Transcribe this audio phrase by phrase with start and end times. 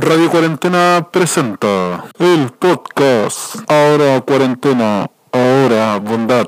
[0.00, 6.46] Radio Cuarentena presenta el podcast Ahora Cuarentena, Ahora Bondad.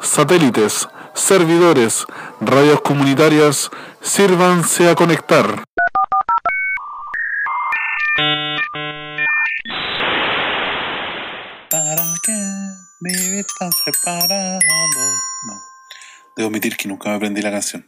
[0.00, 2.06] Satélites, servidores,
[2.40, 3.70] radios comunitarias,
[4.00, 5.64] sírvanse a conectar.
[11.70, 12.32] ¿Para qué
[13.00, 14.60] vivir tan separado?
[15.46, 15.54] No.
[16.38, 17.86] Debo admitir que nunca me aprendí la canción.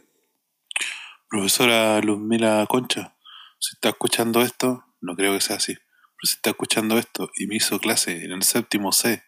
[1.27, 3.15] Profesora Luzmila Concha,
[3.57, 7.47] si está escuchando esto, no creo que sea así, pero si está escuchando esto y
[7.47, 9.23] me hizo clase en el séptimo C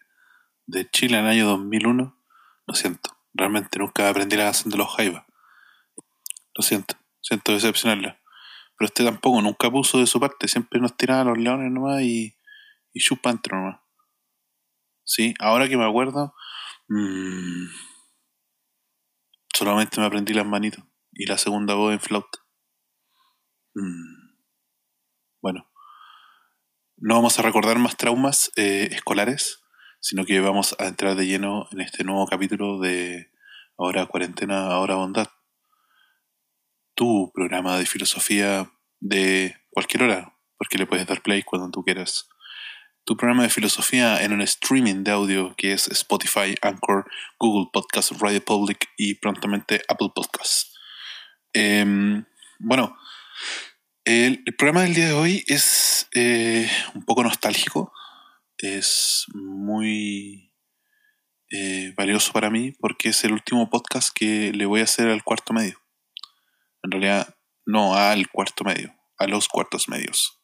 [0.66, 2.18] de Chile en el año 2001,
[2.66, 3.18] lo siento.
[3.34, 5.26] Realmente nunca aprendí la canción de los Jaiba.
[6.56, 8.20] Lo siento, siento decepcionarla.
[8.78, 12.02] Pero usted tampoco nunca puso de su parte, siempre nos tiraba a los leones nomás
[12.02, 12.36] y,
[12.94, 13.82] y chupa entro nomás.
[15.04, 16.34] Sí, ahora que me acuerdo,
[16.88, 17.66] mmm,
[19.54, 22.40] solamente me aprendí las manitos y la segunda voz en flauta.
[23.76, 24.23] Mm.
[25.44, 25.70] Bueno,
[26.96, 29.62] no vamos a recordar más traumas eh, escolares,
[30.00, 33.30] sino que vamos a entrar de lleno en este nuevo capítulo de
[33.78, 35.28] Ahora Cuarentena, Ahora Bondad.
[36.96, 42.30] Tu programa de filosofía de cualquier hora, porque le puedes dar play cuando tú quieras
[43.04, 47.04] tu programa de filosofía en un streaming de audio que es Spotify, Anchor,
[47.38, 50.74] Google Podcast, Radio Public y prontamente Apple Podcast.
[51.52, 52.24] Em,
[52.60, 52.98] bueno,
[54.06, 57.94] el, programa del día de hoy es eh, un poco nostálgico,
[58.58, 60.54] es muy
[61.52, 65.24] eh, valioso para mí porque es el último podcast que le voy a hacer al
[65.24, 65.80] cuarto medio.
[66.84, 70.42] En realidad, no al cuarto medio, a los cuartos medios,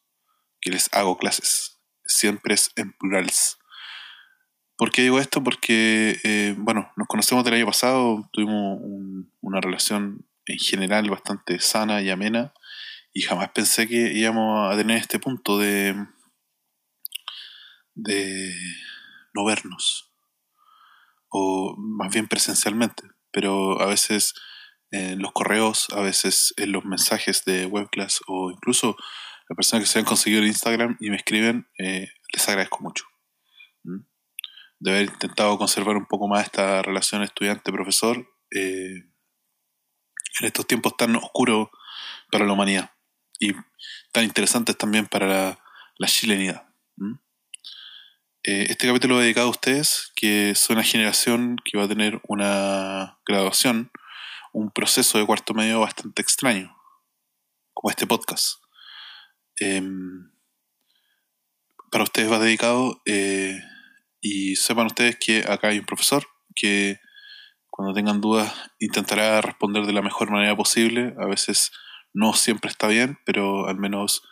[0.60, 1.80] que les hago clases
[2.10, 3.58] siempre es en plurales.
[4.76, 5.42] ¿Por qué digo esto?
[5.42, 8.78] Porque, eh, bueno, nos conocemos del año pasado, tuvimos
[9.40, 12.52] una relación en general bastante sana y amena,
[13.12, 15.94] y jamás pensé que íbamos a tener este punto de,
[17.94, 18.54] de
[19.34, 20.12] no vernos,
[21.28, 23.02] o más bien presencialmente,
[23.32, 24.34] pero a veces
[24.90, 28.96] en los correos, a veces en los mensajes de webclass, o incluso
[29.48, 33.04] las personas que se han conseguido en Instagram y me escriben, eh, les agradezco mucho.
[34.78, 39.04] De haber intentado conservar un poco más esta relación estudiante-profesor eh,
[40.40, 41.68] en estos tiempos tan oscuros
[42.30, 42.90] para la humanidad
[43.40, 43.54] y
[44.12, 45.58] tan interesantes también para
[45.96, 46.68] la, chilenidad.
[48.42, 52.20] Eh, este capítulo es dedicado a ustedes, que son una generación que va a tener
[52.28, 53.90] una graduación,
[54.52, 56.74] un proceso de cuarto medio bastante extraño,
[57.74, 58.62] como este podcast.
[59.58, 60.30] Em,
[61.90, 63.58] para ustedes va dedicado eh,
[64.20, 66.98] y sepan ustedes que acá hay un profesor que
[67.68, 71.14] cuando tengan dudas intentará responder de la mejor manera posible.
[71.18, 71.72] A veces
[72.12, 74.22] no siempre está bien, pero al menos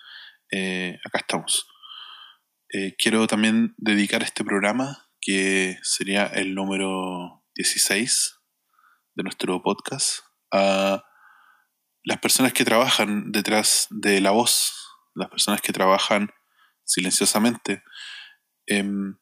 [0.50, 1.69] eh, acá estamos.
[2.72, 8.39] Eh, quiero también dedicar este programa, que sería el número 16
[9.15, 10.21] de nuestro podcast,
[10.53, 11.05] a
[12.05, 14.78] las personas que trabajan detrás de la voz
[15.19, 16.31] las personas que trabajan
[16.84, 17.83] silenciosamente
[18.66, 19.19] em,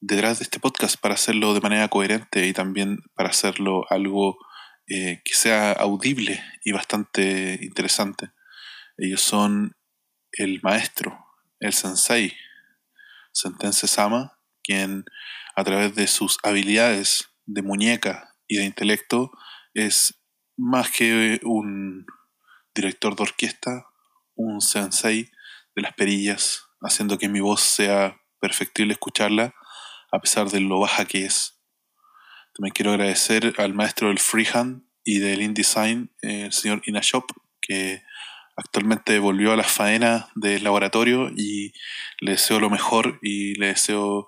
[0.00, 4.36] detrás de este podcast para hacerlo de manera coherente y también para hacerlo algo
[4.88, 8.30] eh, que sea audible y bastante interesante.
[8.96, 9.76] Ellos son
[10.32, 11.18] el maestro,
[11.60, 12.36] el sensei,
[13.32, 15.04] Sentense Sama, quien
[15.56, 19.30] a través de sus habilidades de muñeca y de intelecto
[19.74, 20.20] es
[20.56, 22.06] más que un
[22.74, 23.86] director de orquesta,
[24.34, 25.30] un sensei
[25.74, 29.54] de las perillas, haciendo que mi voz sea perfectible escucharla,
[30.12, 31.55] a pesar de lo baja que es.
[32.56, 37.30] También quiero agradecer al maestro del freehand y del InDesign, el señor Inashop,
[37.60, 38.02] que
[38.56, 41.74] actualmente volvió a las faenas del laboratorio y
[42.20, 44.26] le deseo lo mejor y le deseo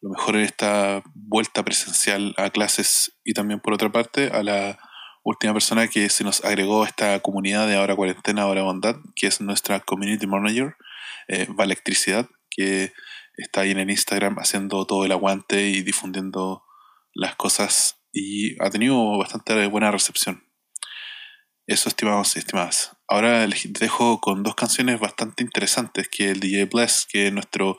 [0.00, 4.78] lo mejor en esta vuelta presencial a clases y también por otra parte a la
[5.22, 9.28] última persona que se nos agregó a esta comunidad de Ahora Cuarentena, Ahora Bondad, que
[9.28, 10.74] es nuestra Community Manager,
[11.28, 12.92] eh, Electricidad, que
[13.36, 16.64] está ahí en el Instagram haciendo todo el aguante y difundiendo
[17.14, 20.44] las cosas y ha tenido bastante buena recepción.
[21.66, 22.96] Eso, estimados y estimadas.
[23.08, 27.76] Ahora les dejo con dos canciones bastante interesantes que el DJ Bless, que es nuestro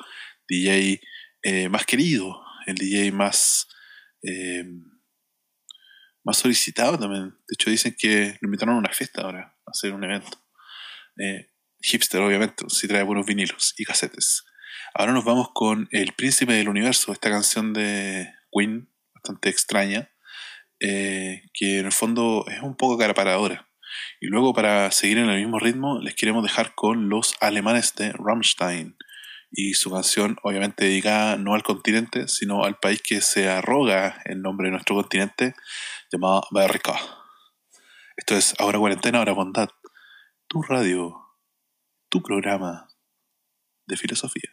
[0.47, 1.01] DJ
[1.43, 3.67] eh, más querido, el DJ más...
[4.23, 4.63] Eh,
[6.23, 7.31] más solicitado también.
[7.31, 10.41] De hecho, dicen que lo invitaron a una fiesta ahora, a hacer un evento.
[11.17, 11.49] Eh,
[11.81, 14.43] hipster, obviamente, si trae buenos vinilos y casetes.
[14.93, 18.92] Ahora nos vamos con El Príncipe del Universo, esta canción de Queen,
[19.23, 20.11] bastante extraña,
[20.79, 23.69] eh, que en el fondo es un poco caraparadora.
[24.19, 28.11] Y luego, para seguir en el mismo ritmo, les queremos dejar con los alemanes de
[28.11, 28.97] Rammstein
[29.51, 34.41] y su canción, obviamente dedicada no al continente, sino al país que se arroga el
[34.41, 35.53] nombre de nuestro continente,
[36.11, 36.89] llamada BRK.
[38.17, 39.69] Esto es Ahora Cuarentena, Ahora Bondad,
[40.47, 41.15] tu radio,
[42.09, 42.89] tu programa
[43.85, 44.49] de filosofía.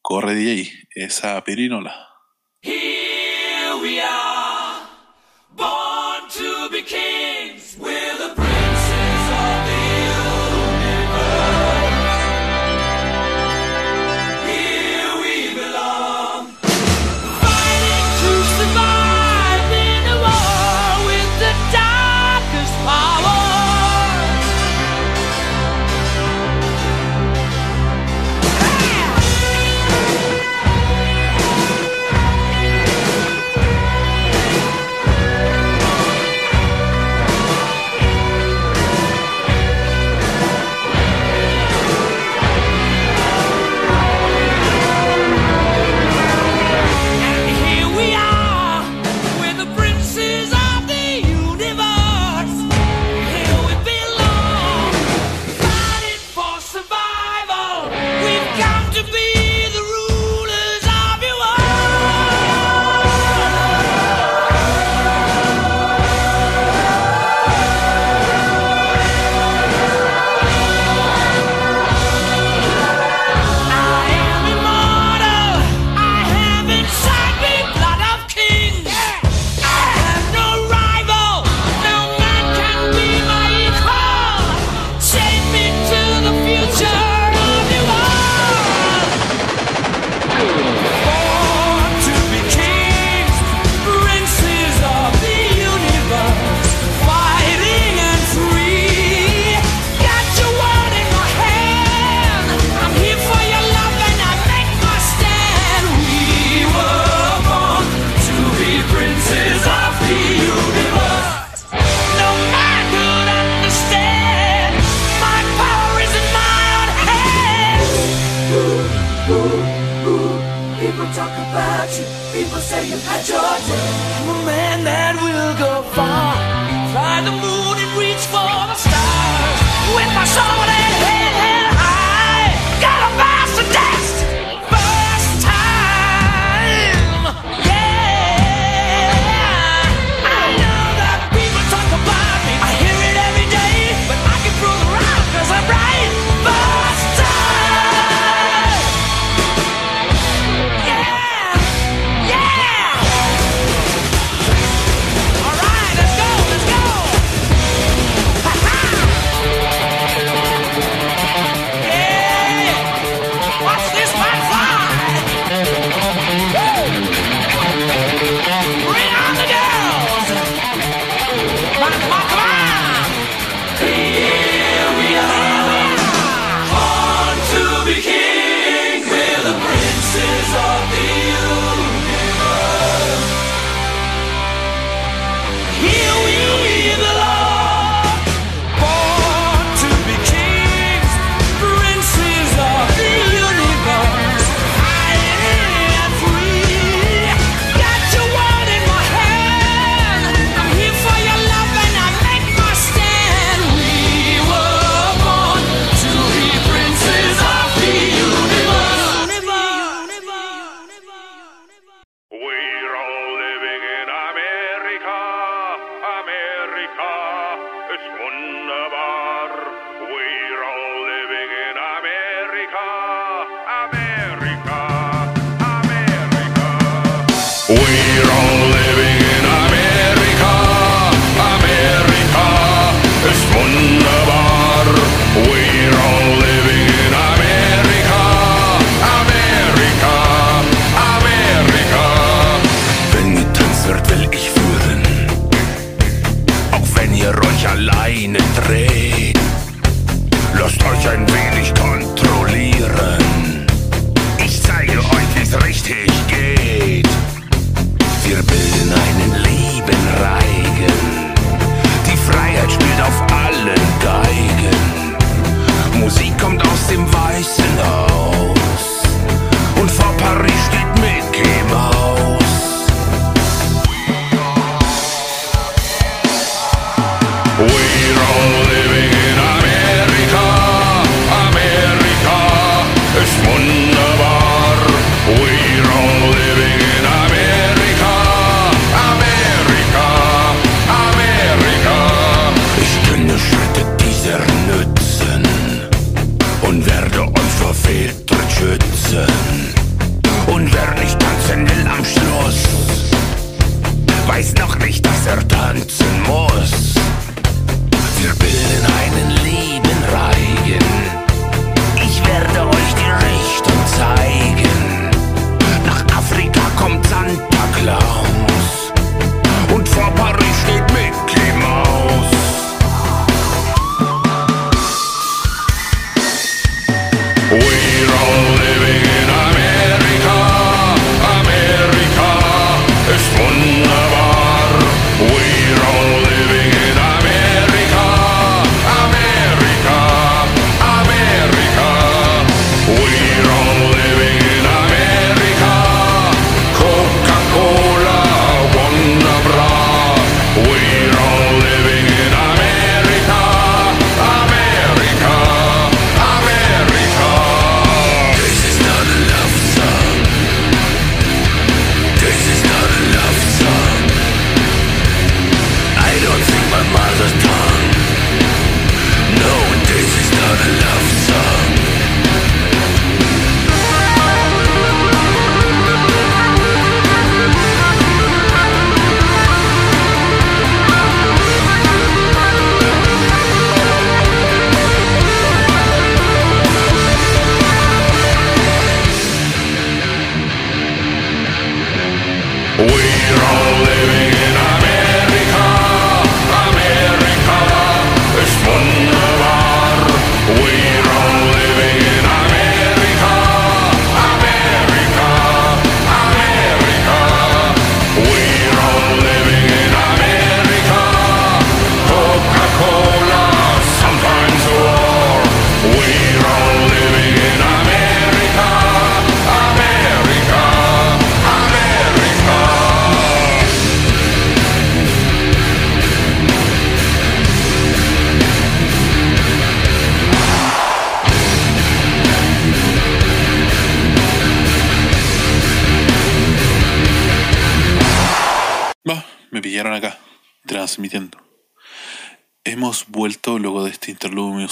[0.00, 2.13] Corre DJ, esa perinola.
[3.84, 4.23] We are,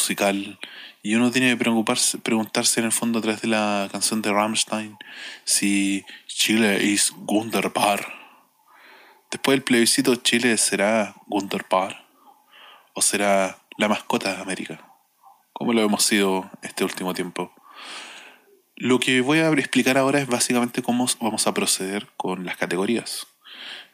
[0.03, 0.59] musical
[1.01, 4.33] y uno tiene que preocuparse, preguntarse en el fondo a través de la canción de
[4.33, 4.97] Rammstein
[5.45, 8.13] si Chile es Wunderbar.
[9.31, 12.05] Después del plebiscito, Chile será Wunderbar
[12.95, 14.85] o será la mascota de América,
[15.53, 17.53] como lo hemos sido este último tiempo.
[18.75, 23.29] Lo que voy a explicar ahora es básicamente cómo vamos a proceder con las categorías.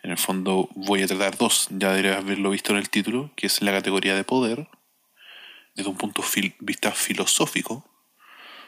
[0.02, 3.46] En el fondo voy a tratar dos, ya deberías haberlo visto en el título, que
[3.46, 4.68] es la categoría de poder,
[5.78, 7.88] desde un punto de vista filosófico,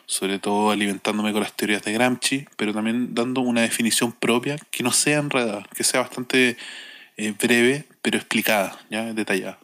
[0.07, 4.85] sobre todo alimentándome con las teorías de Gramsci, pero también dando una definición propia que
[4.85, 6.57] no sea enredada, que sea bastante
[7.17, 9.59] eh, breve, pero explicada, ya detallada.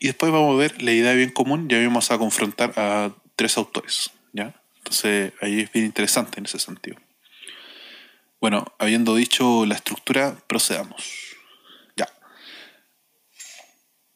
[0.00, 3.56] Y después vamos a ver la idea bien común, ya vamos a confrontar a tres
[3.56, 4.54] autores, ¿ya?
[4.76, 6.98] Entonces ahí es bien interesante en ese sentido.
[8.38, 11.36] Bueno, habiendo dicho la estructura, procedamos.
[11.96, 12.08] Ya.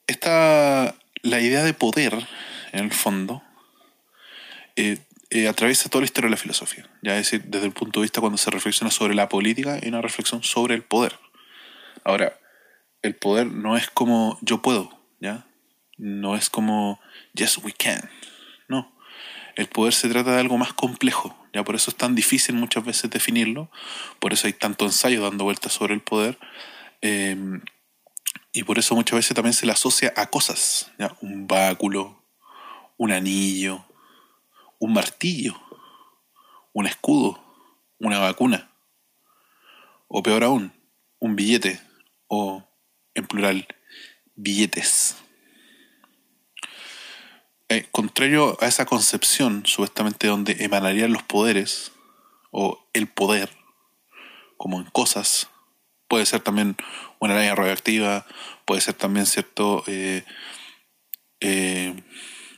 [0.06, 2.14] Esta, la idea de poder,
[2.72, 3.42] en el fondo,
[4.76, 4.98] eh,
[5.30, 6.86] eh, atraviesa toda la historia de la filosofía.
[7.02, 9.88] Ya es decir, desde el punto de vista cuando se reflexiona sobre la política, hay
[9.88, 11.18] una reflexión sobre el poder.
[12.04, 12.38] Ahora,
[13.02, 15.46] el poder no es como yo puedo, ¿ya?
[15.96, 17.00] No es como
[17.32, 18.10] yes we can.
[18.68, 18.94] No.
[19.56, 22.84] El poder se trata de algo más complejo, ya por eso es tan difícil muchas
[22.84, 23.70] veces definirlo,
[24.18, 26.38] por eso hay tanto ensayo dando vueltas sobre el poder,
[27.00, 27.36] eh,
[28.52, 31.16] y por eso muchas veces también se le asocia a cosas, ¿ya?
[31.20, 32.22] un báculo,
[32.96, 33.84] un anillo,
[34.78, 35.60] un martillo,
[36.72, 37.42] un escudo,
[37.98, 38.70] una vacuna,
[40.08, 40.72] o peor aún,
[41.18, 41.80] un billete,
[42.28, 42.64] o
[43.14, 43.66] en plural,
[44.34, 45.16] billetes.
[47.68, 51.92] Eh, contrario a esa concepción, supuestamente donde emanarían los poderes,
[52.50, 53.50] o el poder,
[54.56, 55.48] como en cosas,
[56.08, 56.76] puede ser también
[57.24, 58.26] una araña radioactiva,
[58.64, 60.24] puede ser también cierto, eh,
[61.40, 61.94] eh,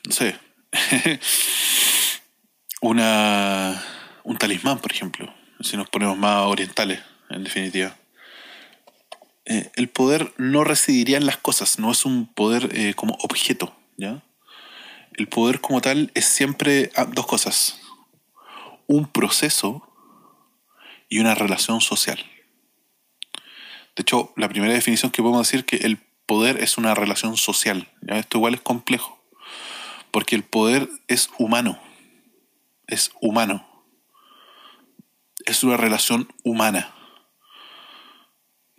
[0.04, 0.36] no sé,
[2.80, 3.82] una,
[4.24, 7.96] un talismán, por ejemplo, si nos ponemos más orientales, en definitiva.
[9.44, 14.22] Eh, el poder no residiría en las cosas, no es un poder como objeto, ¿ya?
[15.12, 17.80] El poder como tal es siempre ah, dos cosas,
[18.86, 19.88] un proceso
[21.08, 22.18] y una relación social.
[23.96, 27.88] De hecho, la primera definición que podemos decir que el poder es una relación social.
[28.06, 29.18] Esto igual es complejo,
[30.10, 31.80] porque el poder es humano,
[32.86, 33.66] es humano,
[35.46, 36.92] es una relación humana.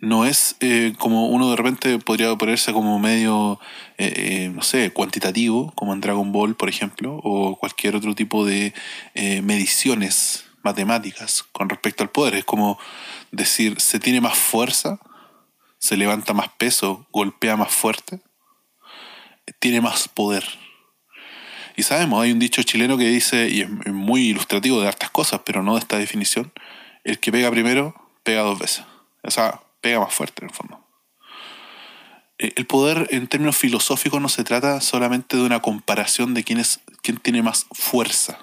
[0.00, 3.58] No es eh, como uno de repente podría ponerse como medio,
[3.96, 8.46] eh, eh, no sé, cuantitativo, como en Dragon Ball, por ejemplo, o cualquier otro tipo
[8.46, 8.72] de
[9.42, 12.34] mediciones matemáticas con respecto al poder.
[12.34, 12.78] Es como
[13.30, 14.98] decir, se tiene más fuerza,
[15.78, 18.20] se levanta más peso, golpea más fuerte,
[19.58, 20.44] tiene más poder.
[21.76, 25.42] Y sabemos, hay un dicho chileno que dice, y es muy ilustrativo de hartas cosas,
[25.44, 26.52] pero no de esta definición,
[27.04, 28.84] el que pega primero, pega dos veces.
[29.22, 30.84] O sea, pega más fuerte en el fondo.
[32.38, 36.58] Eh, El poder en términos filosóficos no se trata solamente de una comparación de quién,
[36.58, 38.38] es, quién tiene más fuerza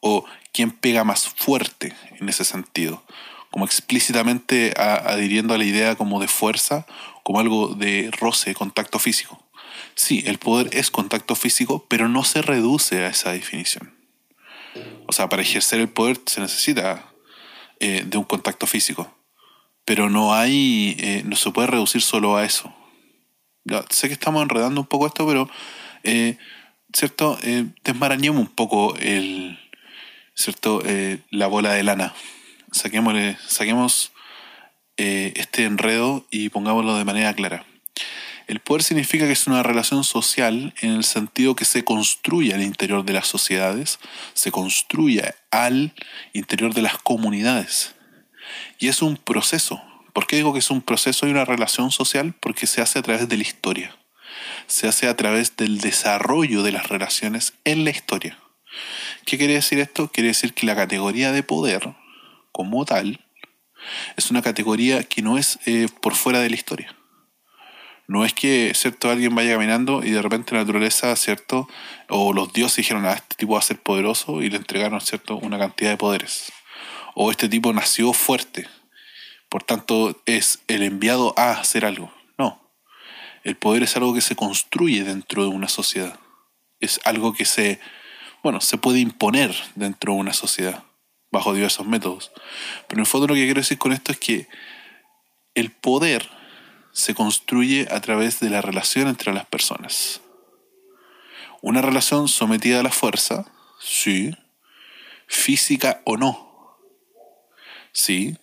[0.00, 0.24] o
[0.56, 3.04] quién pega más fuerte en ese sentido,
[3.50, 6.86] como explícitamente a- adhiriendo a la idea como de fuerza,
[7.22, 9.42] como algo de roce, contacto físico.
[9.94, 13.94] Sí, el poder es contacto físico, pero no se reduce a esa definición.
[15.06, 17.12] O sea, para ejercer el poder se necesita
[17.80, 19.14] eh, de un contacto físico,
[19.84, 22.74] pero no hay, eh, no se puede reducir solo a eso.
[23.64, 25.48] Ya, sé que estamos enredando un poco esto, pero
[26.02, 26.38] eh,
[26.92, 29.58] cierto, eh, desmarañemos un poco el,
[30.42, 32.14] cierto, eh, la bola de lana.
[32.70, 34.12] Saquémosle, saquemos
[34.96, 37.66] eh, este enredo y pongámoslo de manera clara.
[38.46, 42.62] El poder significa que es una relación social en el sentido que se construye al
[42.62, 43.98] interior de las sociedades,
[44.34, 45.94] se construye al
[46.32, 47.96] interior de las comunidades.
[48.78, 49.82] Y es un proceso.
[50.12, 52.34] ¿Por qué digo que es un proceso y una relación social?
[52.38, 53.96] Porque se hace a través de la historia.
[54.68, 58.38] Se hace a través del desarrollo de las relaciones en la historia.
[59.24, 60.10] ¿Qué quiere decir esto?
[60.10, 61.94] Quiere decir que la categoría de poder,
[62.52, 63.24] como tal,
[64.16, 66.96] es una categoría que no es eh, por fuera de la historia.
[68.08, 71.68] No es que, ¿cierto?, alguien vaya caminando y de repente la naturaleza, ¿cierto?,
[72.08, 75.36] o los dioses dijeron, ah, este tipo va a ser poderoso y le entregaron, ¿cierto?,
[75.36, 76.52] una cantidad de poderes.
[77.14, 78.68] O este tipo nació fuerte,
[79.48, 82.12] por tanto es el enviado a hacer algo.
[82.38, 82.70] No.
[83.42, 86.18] El poder es algo que se construye dentro de una sociedad.
[86.78, 87.80] Es algo que se,
[88.46, 90.84] bueno, se puede imponer dentro de una sociedad,
[91.32, 92.30] bajo diversos métodos.
[92.86, 94.46] Pero en el fondo lo que quiero decir con esto es que
[95.56, 96.30] el poder
[96.92, 100.20] se construye a través de la relación entre las personas.
[101.60, 104.30] Una relación sometida a la fuerza, sí,
[105.26, 106.78] física o no,
[107.90, 108.36] sí,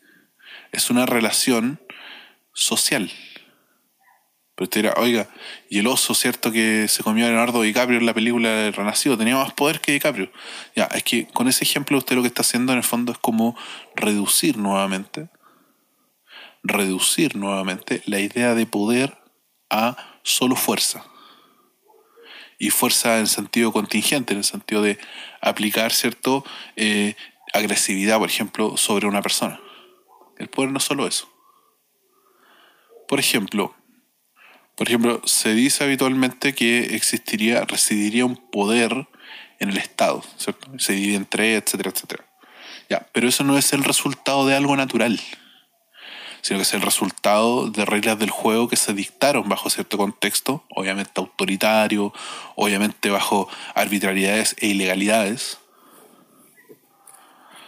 [0.73, 1.79] es una relación
[2.51, 3.09] social.
[4.55, 5.27] Pero usted dirá, oiga,
[5.67, 6.51] y el oso, ¿cierto?
[6.51, 9.93] Que se comió a Leonardo DiCaprio en la película de Renacido, tenía más poder que
[9.93, 10.31] DiCaprio.
[10.75, 13.17] Ya, es que con ese ejemplo usted lo que está haciendo en el fondo es
[13.17, 13.57] como
[13.95, 15.29] reducir nuevamente,
[16.61, 19.17] reducir nuevamente la idea de poder
[19.71, 21.03] a solo fuerza.
[22.59, 24.99] Y fuerza en sentido contingente, en el sentido de
[25.41, 26.45] aplicar, ¿cierto?
[26.75, 27.15] Eh,
[27.53, 29.59] agresividad, por ejemplo, sobre una persona.
[30.37, 31.27] El poder no es solo eso.
[33.07, 33.75] Por ejemplo,
[34.75, 39.07] por ejemplo, se dice habitualmente que existiría, residiría un poder
[39.59, 40.67] en el Estado, ¿cierto?
[40.79, 42.25] Se divide en tres, etcétera, etcétera.
[42.89, 45.19] Ya, pero eso no es el resultado de algo natural,
[46.41, 50.65] sino que es el resultado de reglas del juego que se dictaron bajo cierto contexto,
[50.69, 52.13] obviamente autoritario,
[52.55, 55.59] obviamente bajo arbitrariedades e ilegalidades.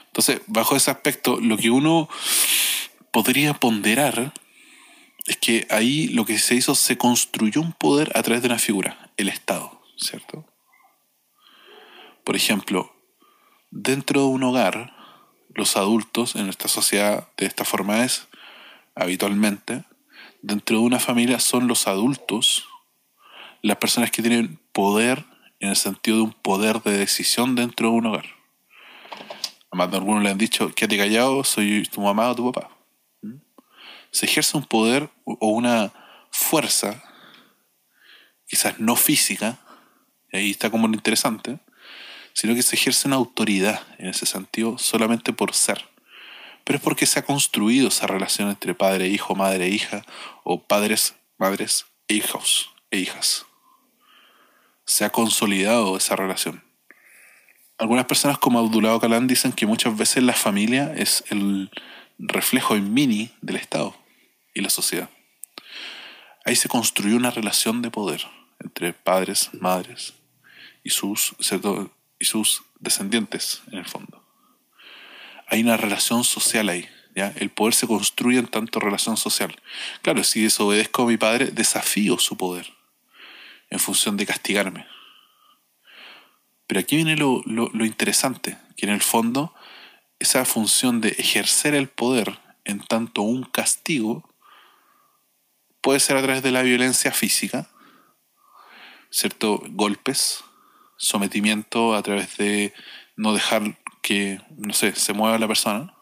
[0.08, 2.10] Entonces, bajo ese aspecto, lo que uno
[3.12, 4.34] podría ponderar
[5.26, 8.60] es que ahí lo que se hizo, se construyó un poder a través de una
[8.60, 10.46] figura, el Estado, ¿cierto?
[12.24, 12.96] Por ejemplo,
[13.72, 14.94] dentro de un hogar,
[15.50, 18.28] los adultos en esta sociedad de esta forma es,
[18.94, 19.84] habitualmente,
[20.42, 22.66] dentro de una familia son los adultos
[23.62, 25.26] las personas que tienen poder
[25.60, 28.26] en el sentido de un poder de decisión dentro de un hogar.
[29.72, 32.75] Además, de algunos le han dicho, quédate callado, soy tu mamá o tu papá
[34.16, 35.92] se ejerce un poder o una
[36.32, 37.04] fuerza,
[38.48, 39.58] quizás no física,
[40.32, 41.60] y ahí está como lo interesante,
[42.32, 45.84] sino que se ejerce una autoridad en ese sentido solamente por ser.
[46.64, 50.06] Pero es porque se ha construido esa relación entre padre hijo, madre hija,
[50.46, 53.46] o padres, madres e hijos e hijas.
[54.86, 56.64] Se ha consolidado esa relación.
[57.78, 61.70] Algunas personas como Abdullah Calán dicen que muchas veces la familia es el
[62.18, 64.05] reflejo en mini del Estado
[64.56, 65.10] y la sociedad.
[66.46, 68.26] Ahí se construyó una relación de poder
[68.60, 70.14] entre padres, madres
[70.84, 71.36] y sus,
[72.20, 74.24] y sus descendientes, en el fondo.
[75.48, 76.88] Hay una relación social ahí.
[77.16, 77.34] ¿ya?
[77.36, 79.56] El poder se construye en tanto relación social.
[80.02, 82.74] Claro, si desobedezco a mi padre, desafío su poder
[83.70, 84.88] en función de castigarme.
[86.68, 89.54] Pero aquí viene lo, lo, lo interesante, que en el fondo
[90.20, 94.35] esa función de ejercer el poder en tanto un castigo
[95.86, 97.68] puede ser a través de la violencia física,
[99.12, 99.62] ¿cierto?
[99.70, 100.44] Golpes,
[100.98, 102.74] sometimiento a través de
[103.16, 105.94] no dejar que, no sé, se mueva la persona.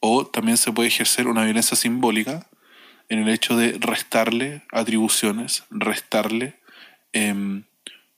[0.00, 2.48] O también se puede ejercer una violencia simbólica
[3.08, 6.58] en el hecho de restarle atribuciones, restarle
[7.12, 7.62] eh,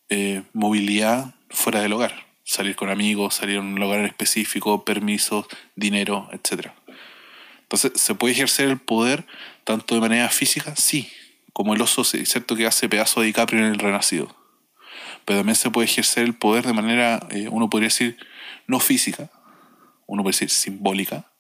[0.09, 2.28] eh, movilidad fuera del hogar.
[2.44, 6.68] Salir con amigos, salir a un lugar específico, permisos, dinero, etc.
[7.61, 9.26] Entonces, ¿se puede ejercer el poder
[9.64, 10.75] tanto de manera física?
[10.77, 11.11] Sí,
[11.53, 12.57] como el oso, ¿cierto?
[12.57, 14.37] Que hace pedazo de DiCaprio en el Renacido.
[15.25, 18.16] Pero también se puede ejercer el poder de manera, eh, uno podría decir,
[18.66, 19.31] no física,
[20.07, 21.33] uno puede decir simbólica.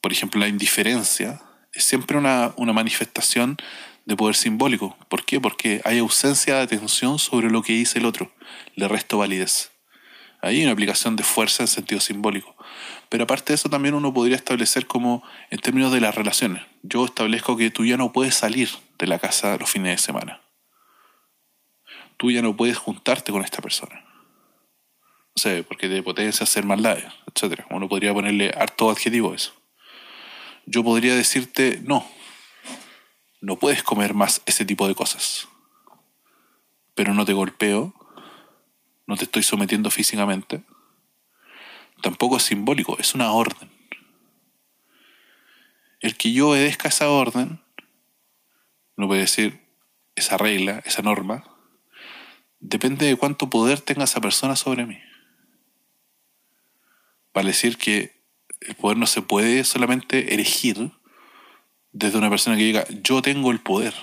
[0.00, 3.56] Por ejemplo, la indiferencia es siempre una, una manifestación
[4.04, 4.96] de poder simbólico.
[5.08, 5.40] ¿Por qué?
[5.40, 8.32] Porque hay ausencia de atención sobre lo que dice el otro.
[8.74, 9.72] Le resto validez.
[10.42, 12.54] Ahí hay una aplicación de fuerza en sentido simbólico.
[13.08, 16.62] Pero aparte de eso también uno podría establecer como en términos de las relaciones.
[16.82, 20.40] Yo establezco que tú ya no puedes salir de la casa los fines de semana.
[22.16, 24.04] Tú ya no puedes juntarte con esta persona.
[25.36, 27.60] No sé, porque te potencia hacer maldades, etc.
[27.70, 29.52] Uno podría ponerle harto adjetivo a eso.
[30.64, 32.06] Yo podría decirte, no,
[33.40, 35.46] no puedes comer más ese tipo de cosas.
[36.94, 37.94] Pero no te golpeo,
[39.06, 40.62] no te estoy sometiendo físicamente.
[42.02, 43.70] Tampoco es simbólico, es una orden.
[46.00, 47.60] El que yo obedezca esa orden,
[48.96, 49.60] no puede decir
[50.14, 51.44] esa regla, esa norma,
[52.60, 54.98] depende de cuánto poder tenga esa persona sobre mí.
[57.34, 58.16] Vale decir que
[58.60, 60.90] el poder no se puede solamente elegir
[61.92, 63.94] desde una persona que diga yo tengo el poder,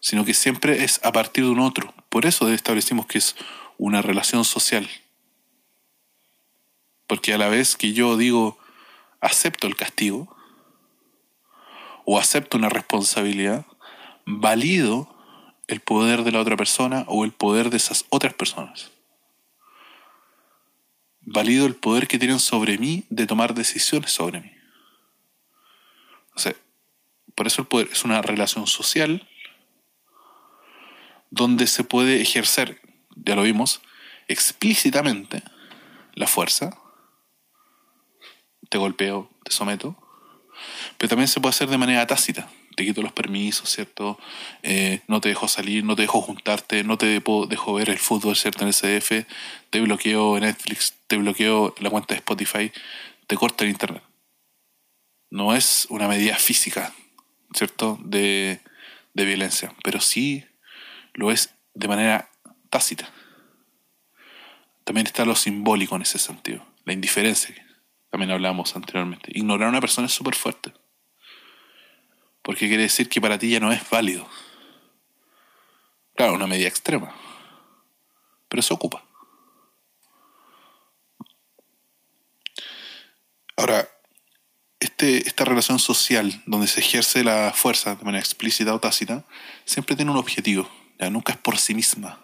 [0.00, 1.94] sino que siempre es a partir de un otro.
[2.08, 3.36] Por eso establecimos que es
[3.78, 4.88] una relación social.
[7.06, 8.58] Porque a la vez que yo digo
[9.20, 10.36] acepto el castigo
[12.04, 13.66] o acepto una responsabilidad,
[14.24, 15.14] valido
[15.66, 18.90] el poder de la otra persona o el poder de esas otras personas.
[21.22, 24.52] Valido el poder que tienen sobre mí de tomar decisiones sobre mí.
[27.36, 29.28] Por eso el poder es una relación social
[31.30, 32.80] donde se puede ejercer,
[33.14, 33.82] ya lo vimos,
[34.26, 35.42] explícitamente
[36.14, 36.78] la fuerza.
[38.68, 39.96] Te golpeo, te someto.
[40.98, 42.48] Pero también se puede hacer de manera tácita.
[42.76, 44.18] Te quito los permisos, ¿cierto?
[44.62, 48.36] Eh, no te dejo salir, no te dejo juntarte, no te dejo ver el fútbol,
[48.36, 48.64] ¿cierto?
[48.64, 49.26] En SF,
[49.70, 52.72] te bloqueo Netflix, te bloqueo la cuenta de Spotify,
[53.26, 54.02] te corto el internet
[55.30, 56.92] no es una medida física,
[57.52, 58.60] ¿cierto?, de,
[59.14, 60.44] de violencia, pero sí
[61.14, 62.30] lo es de manera
[62.70, 63.10] tácita.
[64.84, 67.54] También está lo simbólico en ese sentido, la indiferencia,
[68.10, 69.30] también hablábamos anteriormente.
[69.34, 70.72] Ignorar a una persona es súper fuerte,
[72.42, 74.28] porque quiere decir que para ti ya no es válido.
[76.14, 77.14] Claro, una medida extrema,
[78.48, 79.04] pero se ocupa.
[83.56, 83.88] Ahora,
[84.80, 89.24] este, esta relación social donde se ejerce la fuerza de manera explícita o tácita,
[89.64, 91.10] siempre tiene un objetivo, ¿ya?
[91.10, 92.22] nunca es por sí misma.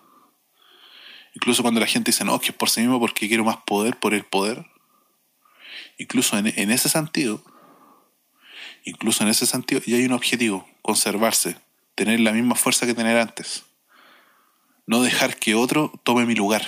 [1.34, 3.98] Incluso cuando la gente dice, no, que es por sí mismo porque quiero más poder
[3.98, 4.66] por el poder,
[6.02, 7.42] incluso en, ese sentido,
[8.84, 11.56] incluso en ese sentido, ya hay un objetivo, conservarse,
[11.94, 13.64] tener la misma fuerza que tener antes.
[14.86, 16.62] No dejar que otro tome mi lugar.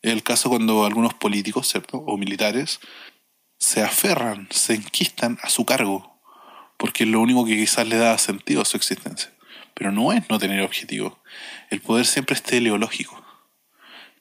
[0.00, 1.98] Es el caso cuando algunos políticos, ¿cierto?
[1.98, 2.80] O militares
[3.58, 6.18] se aferran, se enquistan a su cargo,
[6.78, 9.30] porque es lo único que quizás le da sentido a su existencia.
[9.74, 11.18] Pero no es no tener objetivo.
[11.68, 13.22] El poder siempre es teleológico.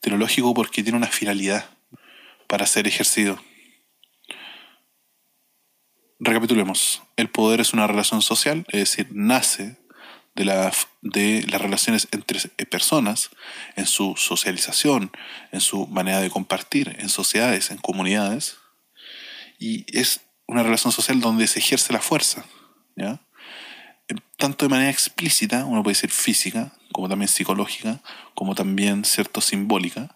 [0.01, 1.72] Teleológico porque tiene una finalidad
[2.53, 3.43] para ser ejercido.
[6.19, 7.01] Recapitulemos.
[7.15, 9.79] El poder es una relación social, es decir, nace
[10.35, 13.31] de, la, de las relaciones entre personas,
[13.75, 15.11] en su socialización,
[15.51, 18.57] en su manera de compartir, en sociedades, en comunidades
[19.57, 22.45] y es una relación social donde se ejerce la fuerza,
[22.95, 23.19] ¿ya?
[24.37, 28.03] Tanto de manera explícita, uno puede decir física, como también psicológica,
[28.35, 30.15] como también, cierto, simbólica,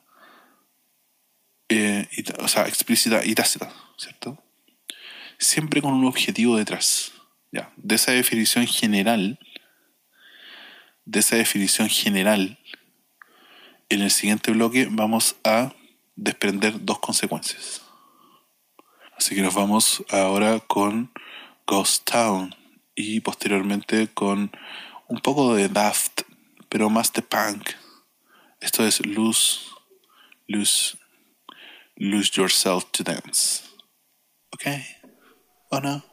[1.70, 2.08] eh,
[2.40, 4.44] o sea, explícita y tácita, ¿cierto?
[5.38, 7.12] Siempre con un objetivo detrás,
[7.52, 7.72] ¿ya?
[7.76, 9.40] De esa definición general,
[11.06, 12.60] de esa definición general,
[13.90, 15.74] en el siguiente bloque vamos a
[16.16, 17.82] desprender dos consecuencias.
[19.18, 21.12] Así que nos vamos ahora con
[21.66, 22.54] Ghost Town
[22.96, 24.52] y posteriormente con
[25.08, 26.22] un poco de Daft,
[26.70, 27.72] pero más de punk.
[28.60, 29.62] Esto es Lose,
[30.48, 30.98] Lose,
[32.00, 33.64] Lose Yourself to Dance.
[34.54, 34.86] Okay?
[35.72, 36.04] ¿O no?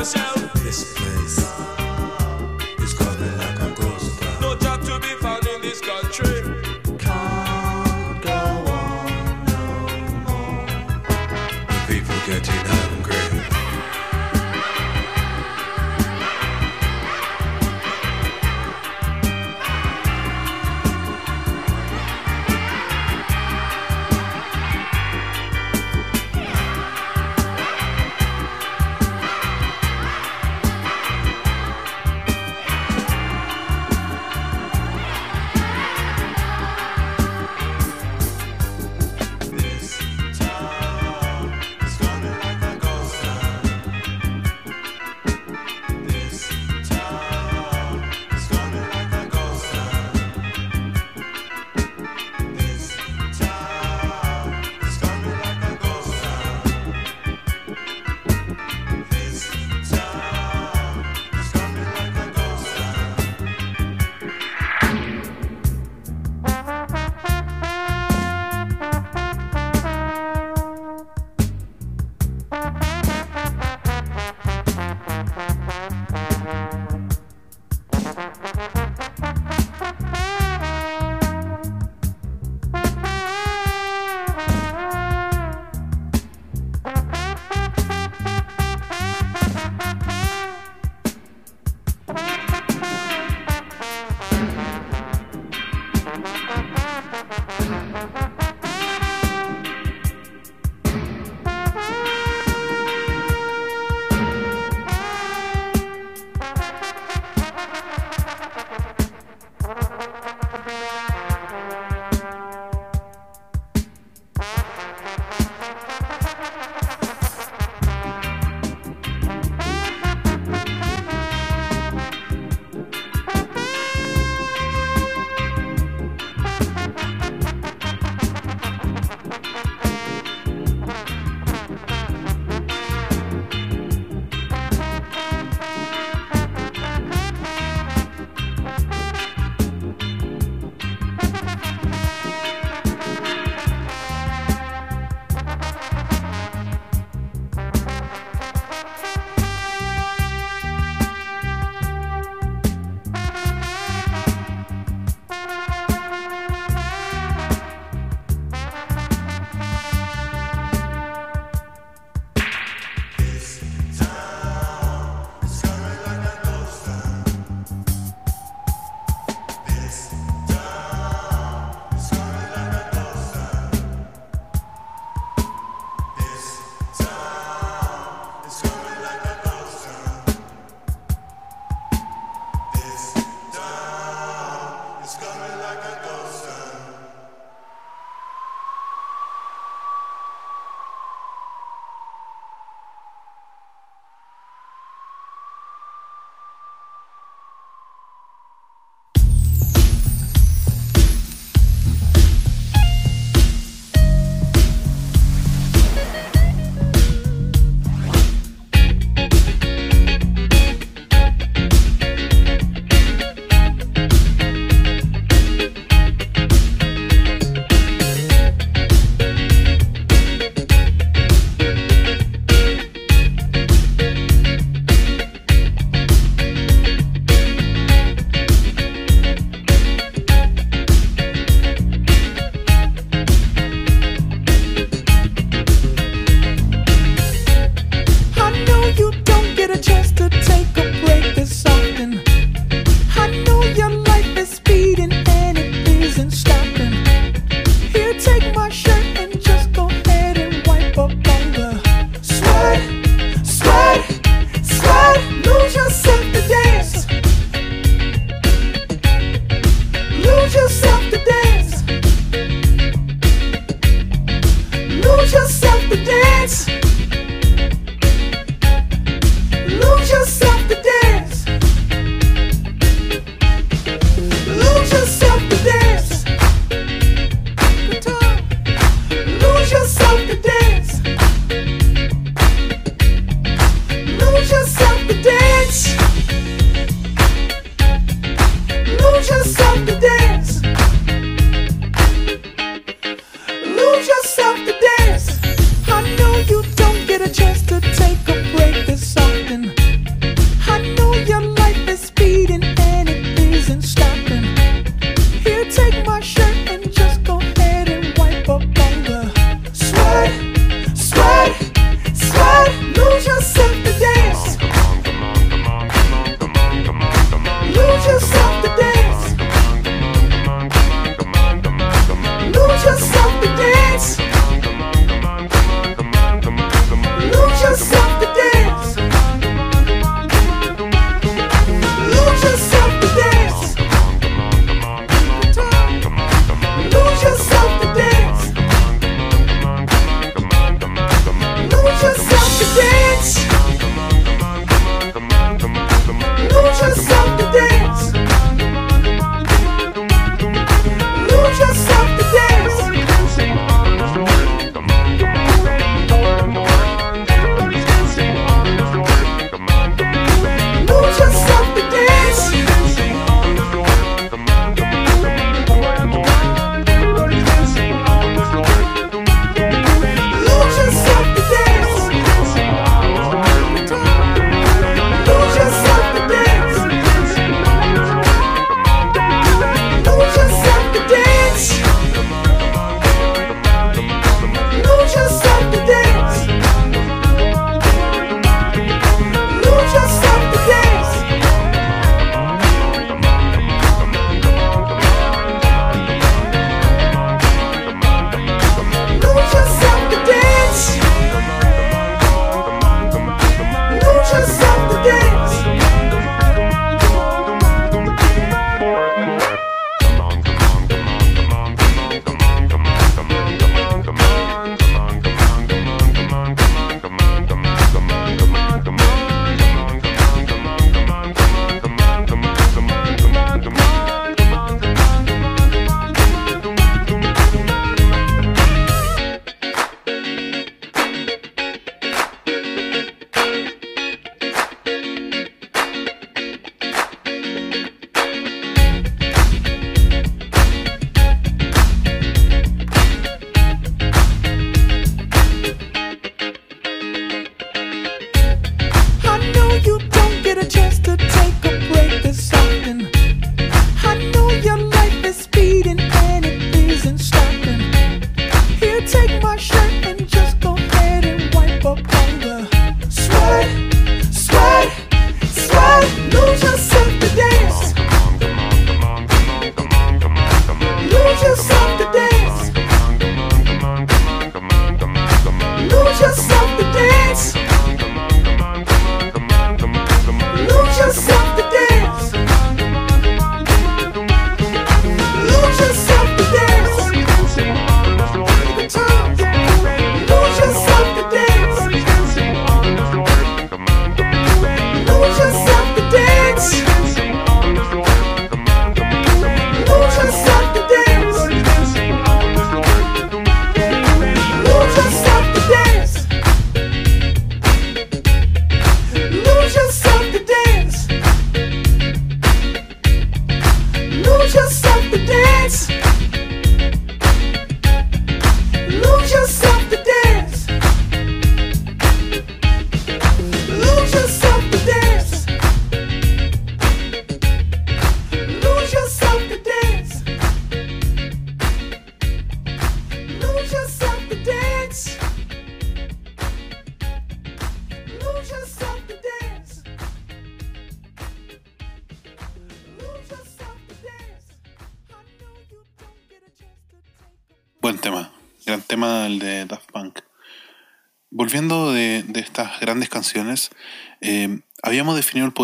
[0.00, 0.54] yourself.
[0.64, 1.59] This place.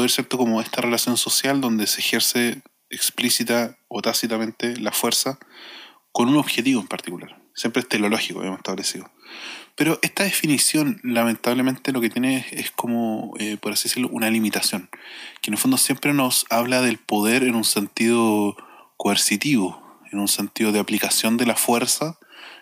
[0.07, 5.39] Poder, ¿cierto?, como esta relación social donde se ejerce explícita o tácitamente la fuerza
[6.13, 7.43] con un objetivo en particular.
[7.55, 9.11] Siempre es teleológico, habíamos establecido.
[9.75, 14.89] Pero esta definición, lamentablemente, lo que tiene es como, eh, por así decirlo, una limitación,
[15.43, 18.57] que en el fondo siempre nos habla del poder en un sentido
[18.97, 22.19] coercitivo, en un sentido de aplicación de la fuerza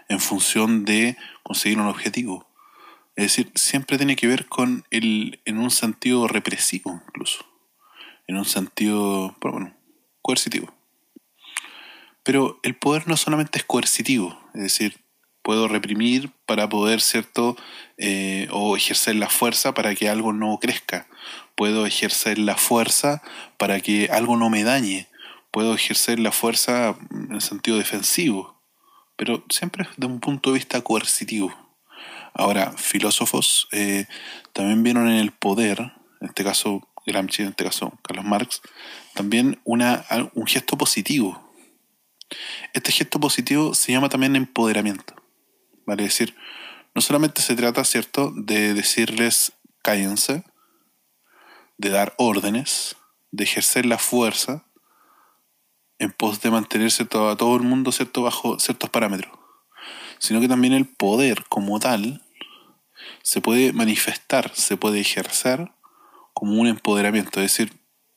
[0.08, 2.46] en función de conseguir un objetivo.
[3.16, 7.44] Es decir, siempre tiene que ver con el, en un sentido represivo incluso,
[8.26, 9.76] en un sentido, bueno,
[10.20, 10.74] coercitivo.
[12.24, 15.04] Pero el poder no solamente es coercitivo, es decir,
[15.44, 17.54] puedo reprimir para poder, ¿cierto?
[17.98, 21.06] Eh, o ejercer la fuerza para que algo no crezca.
[21.54, 23.22] Puedo ejercer la fuerza
[23.58, 25.06] para que algo no me dañe.
[25.50, 26.96] Puedo ejercer la fuerza
[27.30, 28.58] en sentido defensivo.
[29.16, 31.63] Pero siempre desde un punto de vista coercitivo.
[32.34, 34.06] Ahora, filósofos eh,
[34.52, 35.78] también vieron en el poder,
[36.20, 38.60] en este caso Gramsci, en este caso Carlos Marx,
[39.14, 40.04] también una,
[40.34, 41.54] un gesto positivo.
[42.72, 45.14] Este gesto positivo se llama también empoderamiento.
[45.86, 46.02] ¿Vale?
[46.02, 46.34] Decir,
[46.94, 50.42] no solamente se trata, ¿cierto?, de decirles cállense,
[51.76, 52.96] de dar órdenes,
[53.30, 54.64] de ejercer la fuerza
[55.98, 59.38] en pos de mantenerse todo, a todo el mundo, ¿cierto?, bajo ciertos parámetros,
[60.18, 62.23] sino que también el poder como tal
[63.24, 65.72] se puede manifestar, se puede ejercer
[66.34, 67.72] como un empoderamiento, es decir,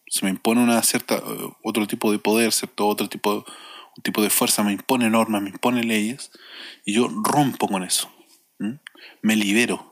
[0.05, 3.45] se me impone una cierta eh, otro tipo de poder, cierto otro tipo
[3.95, 6.31] un tipo de fuerza me impone normas, me impone leyes
[6.85, 8.13] y yo rompo con eso.
[9.23, 9.91] Me libero.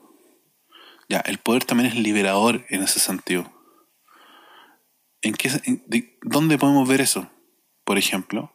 [1.08, 3.52] Ya, el poder también es liberador en ese sentido.
[5.22, 5.48] ¿En qué,
[5.86, 7.28] de- ¿Dónde podemos ver eso?
[7.84, 8.52] Por ejemplo,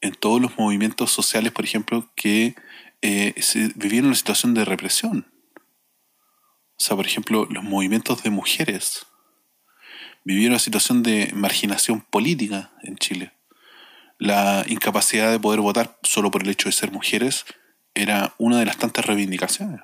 [0.00, 2.54] en todos los movimientos sociales, por ejemplo, que
[3.02, 5.26] eh, se vivieron una situación de represión.
[6.78, 9.06] O sea, por ejemplo, los movimientos de mujeres
[10.24, 13.32] vivieron una situación de marginación política en Chile.
[14.18, 17.44] La incapacidad de poder votar solo por el hecho de ser mujeres
[17.94, 19.80] era una de las tantas reivindicaciones.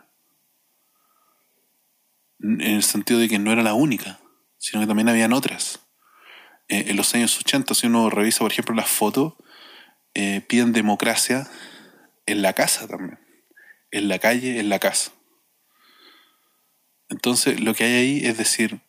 [2.40, 4.18] En el sentido de que no era la única,
[4.59, 5.80] sino que también habían otras.
[6.68, 9.34] Eh, en los años 80, si uno revisa, por ejemplo, las fotos,
[10.14, 11.49] eh, piden democracia
[12.26, 13.18] en la casa también.
[13.90, 15.12] En la calle, en la casa.
[17.13, 18.81] Entonces, lo que hay ahí es decir,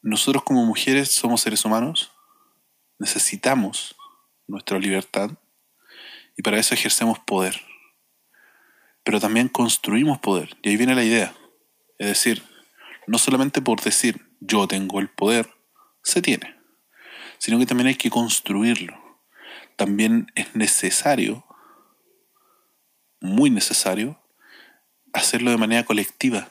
[0.00, 2.10] nosotros como mujeres somos seres humanos,
[2.98, 3.94] necesitamos
[4.46, 5.32] nuestra libertad
[6.38, 7.60] y para eso ejercemos poder.
[9.04, 10.56] Pero también construimos poder.
[10.62, 11.34] Y ahí viene la idea.
[11.98, 12.42] Es decir,
[13.06, 15.50] no solamente por decir yo tengo el poder,
[16.02, 16.56] se tiene,
[17.36, 18.98] sino que también hay que construirlo.
[19.76, 21.44] También es necesario,
[23.20, 24.18] muy necesario,
[25.12, 26.48] hacerlo de manera colectiva.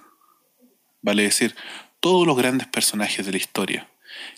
[1.01, 1.55] Vale decir,
[1.99, 3.89] todos los grandes personajes de la historia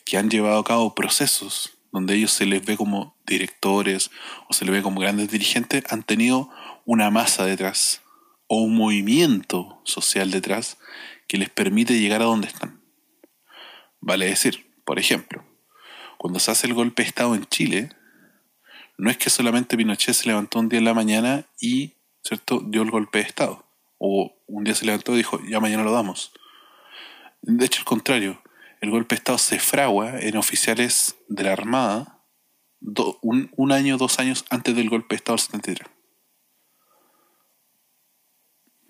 [0.05, 4.11] que han llevado a cabo procesos donde ellos se les ve como directores
[4.47, 6.49] o se les ve como grandes dirigentes, han tenido
[6.85, 8.01] una masa detrás
[8.47, 10.77] o un movimiento social detrás
[11.27, 12.81] que les permite llegar a donde están.
[14.01, 15.43] Vale decir, por ejemplo,
[16.17, 17.89] cuando se hace el golpe de Estado en Chile,
[18.97, 21.93] no es que solamente Pinochet se levantó un día en la mañana y,
[22.23, 23.65] ¿cierto?, dio el golpe de Estado.
[23.97, 26.31] O un día se levantó y dijo, ya mañana lo damos.
[27.41, 28.41] De hecho, al contrario,
[28.81, 32.25] el golpe de Estado se fragua en oficiales de la Armada
[33.21, 35.89] un año, dos años antes del golpe de Estado del 73.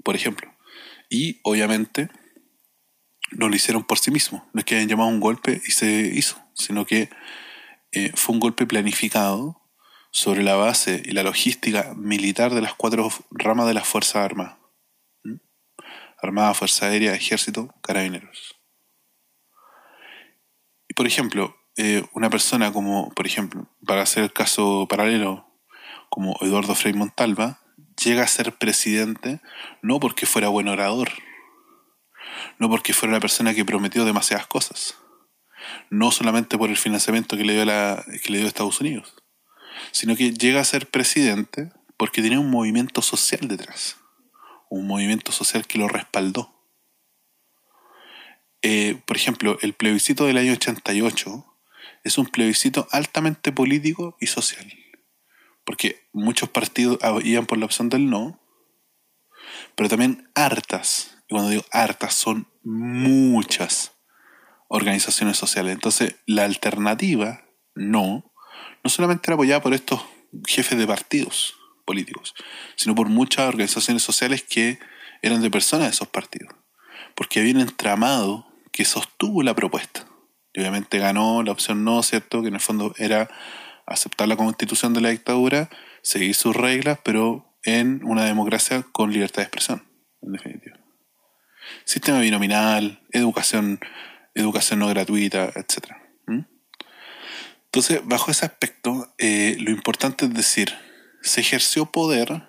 [0.03, 0.55] Por ejemplo.
[1.09, 2.09] Y obviamente
[3.31, 4.43] no lo hicieron por sí mismos.
[4.53, 7.09] No es que hayan llamado un golpe y se hizo, sino que
[7.91, 9.59] eh, fue un golpe planificado
[10.11, 14.58] sobre la base y la logística militar de las cuatro ramas de las Fuerzas Armadas.
[16.21, 18.55] Armada, Fuerza Aérea, Ejército, Carabineros.
[20.87, 25.49] Y por ejemplo, eh, una persona como, por ejemplo, para hacer el caso paralelo,
[26.09, 27.61] como Eduardo Frei Montalva,
[28.03, 29.39] llega a ser presidente
[29.81, 31.09] no porque fuera buen orador,
[32.57, 34.95] no porque fuera una persona que prometió demasiadas cosas,
[35.89, 39.15] no solamente por el financiamiento que le dio, la, que le dio Estados Unidos,
[39.91, 43.97] sino que llega a ser presidente porque tenía un movimiento social detrás,
[44.69, 46.55] un movimiento social que lo respaldó.
[48.61, 51.45] Eh, por ejemplo, el plebiscito del año 88
[52.03, 54.71] es un plebiscito altamente político y social,
[55.65, 58.39] porque muchos partidos iban por la opción del no,
[59.75, 63.93] pero también hartas, y cuando digo hartas son muchas
[64.67, 65.73] organizaciones sociales.
[65.73, 67.45] Entonces, la alternativa
[67.75, 68.33] no,
[68.83, 70.05] no solamente era apoyada por estos
[70.45, 71.58] jefes de partidos
[71.89, 72.35] políticos,
[72.75, 74.77] sino por muchas organizaciones sociales que
[75.23, 76.53] eran de personas de esos partidos,
[77.15, 80.05] porque había un entramado que sostuvo la propuesta.
[80.53, 82.43] Y obviamente ganó la opción no, ¿cierto?
[82.43, 83.27] Que en el fondo era
[83.87, 85.71] aceptar la constitución de la dictadura,
[86.03, 89.83] seguir sus reglas, pero en una democracia con libertad de expresión,
[90.21, 90.77] en definitiva.
[91.85, 93.79] Sistema binominal, educación,
[94.35, 95.95] educación no gratuita, etc.
[97.65, 100.75] Entonces, bajo ese aspecto, eh, lo importante es decir,
[101.21, 102.47] se ejerció poder,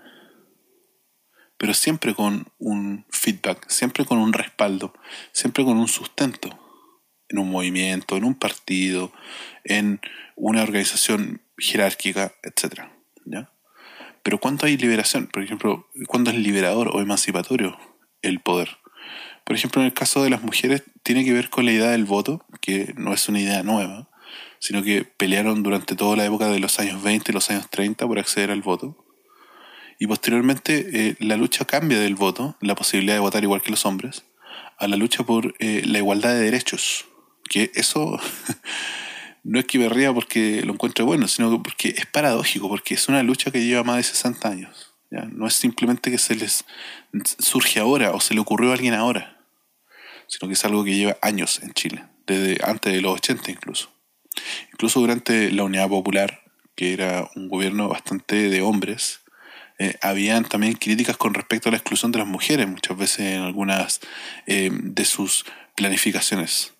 [1.57, 4.95] pero siempre con un feedback, siempre con un respaldo,
[5.33, 6.59] siempre con un sustento
[7.31, 9.12] en un movimiento, en un partido,
[9.64, 10.01] en
[10.37, 12.83] una organización jerárquica, etc.
[13.25, 13.53] ¿ya?
[14.23, 15.29] Pero ¿cuándo hay liberación?
[15.29, 17.79] Por ejemplo, ¿cuándo es liberador o emancipatorio
[18.23, 18.79] el poder?
[19.45, 22.05] Por ejemplo, en el caso de las mujeres tiene que ver con la idea del
[22.05, 24.10] voto, que no es una idea nueva,
[24.61, 28.07] sino que pelearon durante toda la época de los años 20 y los años 30
[28.07, 29.05] por acceder al voto.
[29.99, 33.85] Y posteriormente eh, la lucha cambia del voto, la posibilidad de votar igual que los
[33.87, 34.25] hombres,
[34.79, 37.07] a la lucha por eh, la igualdad de derechos.
[37.49, 38.21] Que eso
[39.45, 43.09] no es que me ría porque lo encuentre bueno, sino porque es paradójico, porque es
[43.09, 44.95] una lucha que lleva más de 60 años.
[45.11, 45.23] ¿ya?
[45.23, 46.65] No es simplemente que se les
[47.39, 49.43] surge ahora o se le ocurrió a alguien ahora,
[50.29, 54.00] sino que es algo que lleva años en Chile, desde antes de los 80 incluso.
[54.72, 56.43] Incluso durante la Unidad Popular,
[56.74, 59.20] que era un gobierno bastante de hombres,
[59.78, 63.41] eh, habían también críticas con respecto a la exclusión de las mujeres, muchas veces en
[63.41, 64.01] algunas
[64.47, 66.74] eh, de sus planificaciones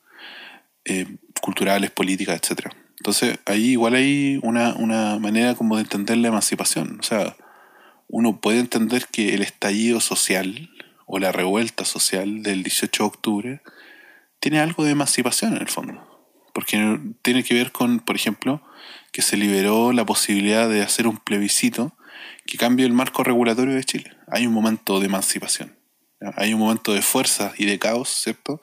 [0.85, 1.07] eh,
[1.41, 2.67] culturales, políticas, etc.
[2.99, 6.99] Entonces, ahí igual hay una, una manera como de entender la emancipación.
[7.01, 7.37] O sea,
[8.09, 10.69] uno puede entender que el estallido social
[11.07, 13.63] o la revuelta social del 18 de octubre
[14.41, 16.10] tiene algo de emancipación en el fondo.
[16.53, 18.63] Porque tiene que ver con, por ejemplo,
[19.13, 21.95] que se liberó la posibilidad de hacer un plebiscito
[22.47, 24.17] que cambie el marco regulatorio de Chile.
[24.29, 25.77] Hay un momento de emancipación.
[26.21, 26.33] ¿ya?
[26.37, 28.61] Hay un momento de fuerza y de caos, ¿cierto?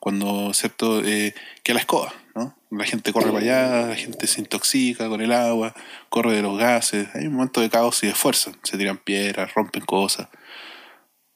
[0.00, 1.02] Cuando, ¿cierto?
[1.04, 2.56] Eh, que la escoba, ¿no?
[2.70, 5.74] La gente corre para allá, la gente se intoxica con el agua,
[6.08, 7.08] corre de los gases.
[7.14, 8.52] Hay un momento de caos y de fuerza.
[8.64, 10.28] Se tiran piedras, rompen cosas.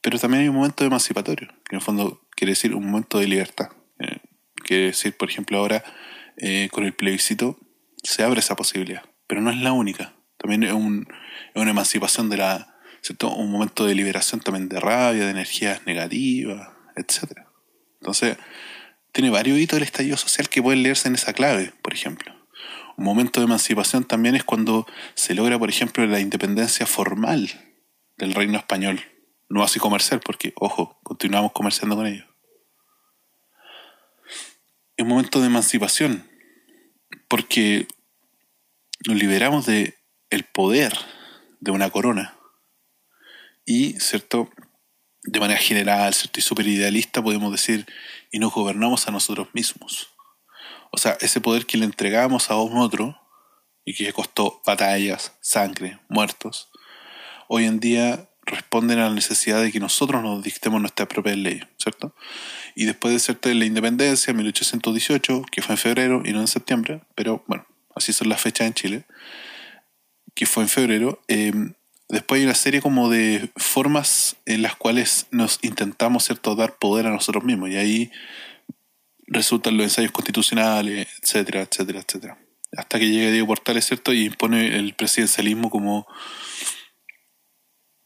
[0.01, 3.27] Pero también hay un momento emancipatorio, que en el fondo quiere decir un momento de
[3.27, 3.71] libertad.
[4.69, 5.83] Quiere decir, por ejemplo, ahora
[6.37, 7.59] eh, con el plebiscito
[8.03, 10.13] se abre esa posibilidad, pero no es la única.
[10.37, 11.09] También es, un,
[11.55, 13.33] es una emancipación de la, ¿cierto?
[13.33, 17.47] Un momento de liberación también de rabia, de energías negativas, etc.
[18.01, 18.37] Entonces,
[19.13, 22.35] tiene varios hitos del estallido social que pueden leerse en esa clave, por ejemplo.
[22.99, 27.49] Un momento de emancipación también es cuando se logra, por ejemplo, la independencia formal
[28.19, 29.01] del reino español.
[29.49, 32.28] No así comercial, porque, ojo, continuamos comerciando con ellos.
[34.99, 36.29] Es un momento de emancipación,
[37.29, 37.87] porque
[39.07, 39.97] nos liberamos de
[40.29, 40.93] el poder
[41.61, 42.37] de una corona.
[43.65, 44.51] Y, ¿cierto?
[45.23, 46.41] De manera general, ¿cierto?
[46.41, 47.87] Y súper idealista podemos decir,
[48.33, 50.09] y nos gobernamos a nosotros mismos.
[50.91, 53.17] O sea, ese poder que le entregamos a un otro
[53.85, 56.71] y que costó batallas, sangre, muertos,
[57.47, 61.67] hoy en día responden a la necesidad de que nosotros nos dictemos nuestras propias leyes,
[61.77, 62.15] ¿cierto?
[62.75, 67.03] Y después de cierta la independencia, 1818, que fue en febrero y no en septiembre,
[67.15, 69.05] pero bueno, así son las fechas en Chile,
[70.35, 71.53] que fue en febrero, eh,
[72.09, 77.07] después hay una serie como de formas en las cuales nos intentamos, ¿cierto?, dar poder
[77.07, 77.71] a nosotros mismos.
[77.71, 78.11] Y ahí
[79.27, 82.39] resultan los ensayos constitucionales, etcétera, etcétera, etcétera.
[82.77, 86.07] Hasta que llega Diego Portales, ¿cierto?, y impone el presidencialismo como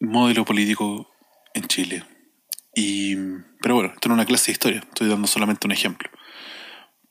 [0.08, 1.10] modelo político
[1.54, 2.04] en Chile.
[2.74, 3.16] Y,
[3.60, 6.10] pero bueno, esto no es una clase de historia, estoy dando solamente un ejemplo.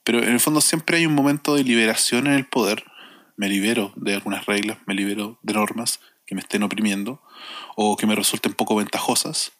[0.03, 2.83] Pero en el fondo siempre hay un momento de liberación en el poder.
[3.37, 7.21] Me libero de algunas reglas, me libero de normas que me estén oprimiendo
[7.75, 9.53] o que me resulten poco ventajosas.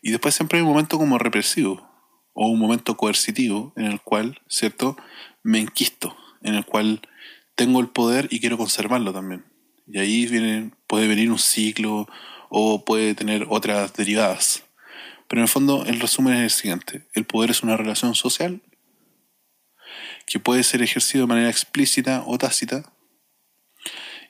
[0.00, 1.90] Y después siempre hay un momento como represivo
[2.32, 4.96] o un momento coercitivo en el cual, ¿cierto?,
[5.42, 7.02] me enquisto, en el cual
[7.54, 9.44] tengo el poder y quiero conservarlo también.
[9.86, 12.08] Y ahí viene, puede venir un ciclo
[12.54, 14.62] o puede tener otras derivadas.
[15.26, 17.06] Pero en el fondo el resumen es el siguiente.
[17.14, 18.60] El poder es una relación social
[20.26, 22.92] que puede ser ejercido de manera explícita o tácita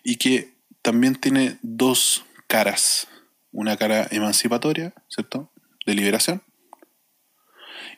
[0.05, 3.09] y que también tiene dos caras.
[3.51, 5.53] Una cara emancipatoria, ¿cierto?
[5.85, 6.45] De liberación.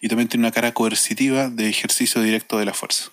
[0.01, 3.11] Y también tiene una cara coercitiva de ejercicio directo de la fuerza.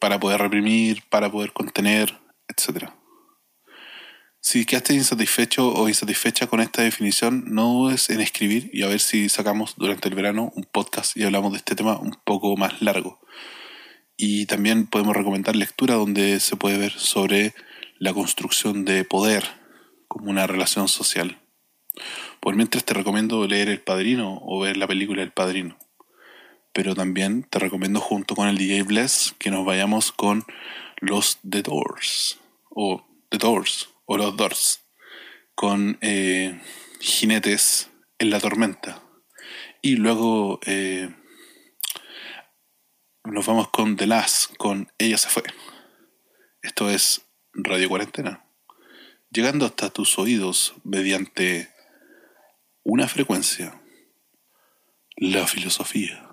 [0.00, 2.90] Para poder reprimir, para poder contener, etc.
[4.44, 8.98] Si quedaste insatisfecho o insatisfecha con esta definición, no dudes en escribir y a ver
[8.98, 12.82] si sacamos durante el verano un podcast y hablamos de este tema un poco más
[12.82, 13.20] largo.
[14.16, 17.54] Y también podemos recomendar lectura donde se puede ver sobre
[18.00, 19.44] la construcción de poder
[20.08, 21.38] como una relación social.
[22.40, 25.78] Por mientras te recomiendo leer El Padrino o ver la película El Padrino.
[26.72, 30.44] Pero también te recomiendo junto con el DJ Bless que nos vayamos con
[30.98, 32.40] los The Doors.
[32.70, 33.91] O The Doors.
[34.12, 34.84] O los Doors.
[35.54, 36.60] Con eh,
[37.00, 37.88] jinetes
[38.18, 39.02] en la tormenta.
[39.80, 41.14] Y luego eh,
[43.24, 45.44] nos vamos con The Last, con Ella se fue.
[46.60, 47.22] Esto es
[47.54, 48.44] Radio Cuarentena.
[49.30, 51.72] Llegando hasta tus oídos mediante
[52.82, 53.80] una frecuencia.
[55.16, 56.31] La filosofía.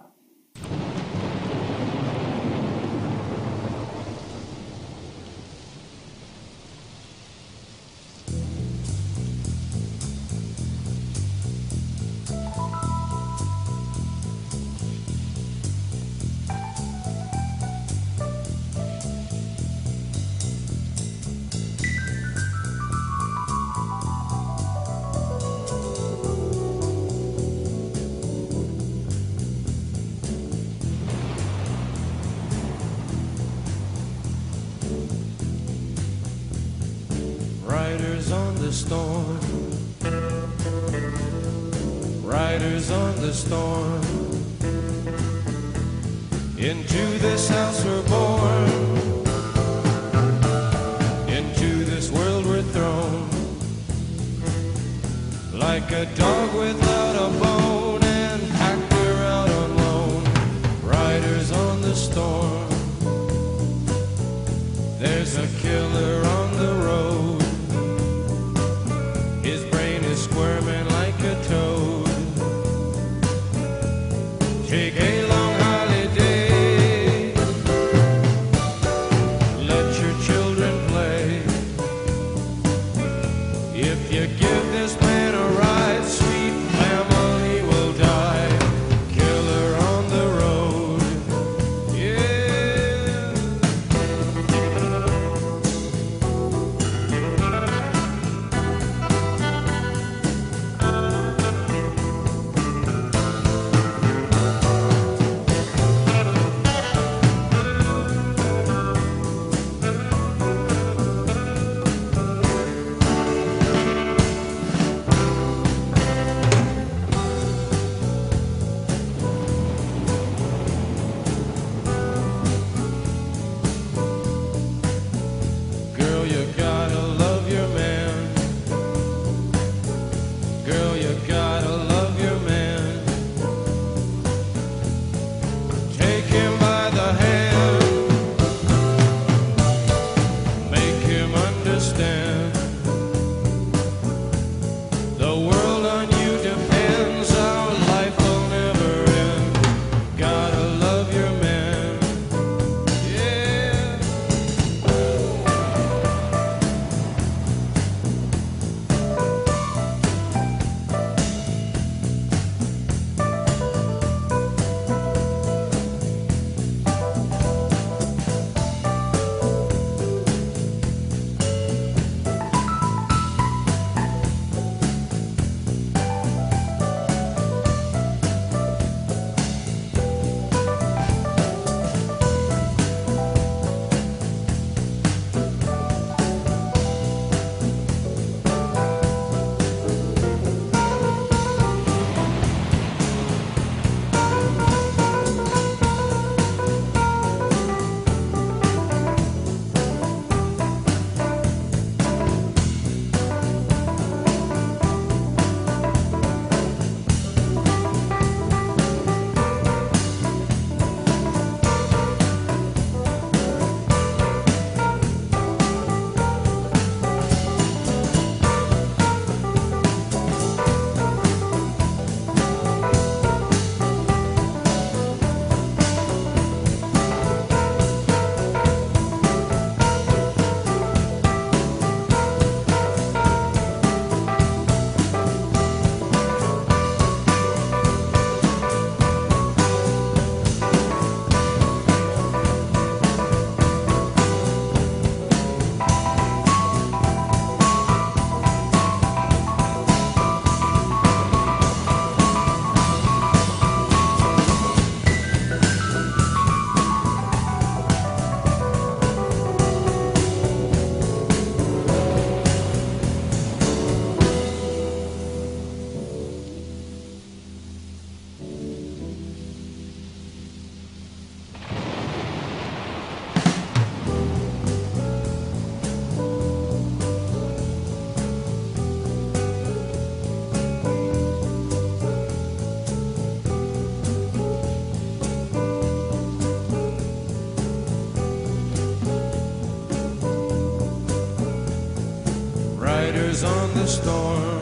[293.41, 294.61] Riders on the storm.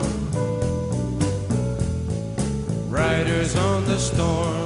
[2.88, 4.57] Riders on the storm.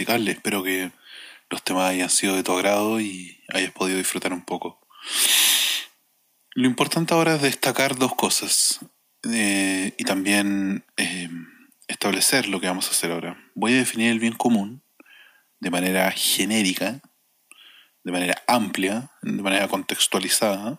[0.00, 0.90] Espero que
[1.50, 4.80] los temas hayan sido de tu agrado y hayas podido disfrutar un poco.
[6.54, 8.80] Lo importante ahora es destacar dos cosas
[9.30, 11.28] eh, y también eh,
[11.88, 13.36] establecer lo que vamos a hacer ahora.
[13.54, 14.82] Voy a definir el bien común
[15.60, 17.00] de manera genérica
[18.04, 20.76] de manera amplia, de manera contextualizada.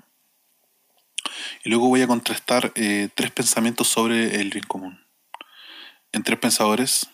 [1.63, 5.03] Y luego voy a contrastar eh, tres pensamientos sobre el bien común.
[6.11, 7.09] En tres pensadores,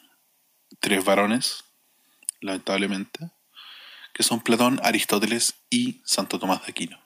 [0.80, 1.64] tres varones,
[2.42, 3.32] lamentablemente,
[4.14, 7.00] que son Platón, Aristóteles y Santo Tomás de Aquino.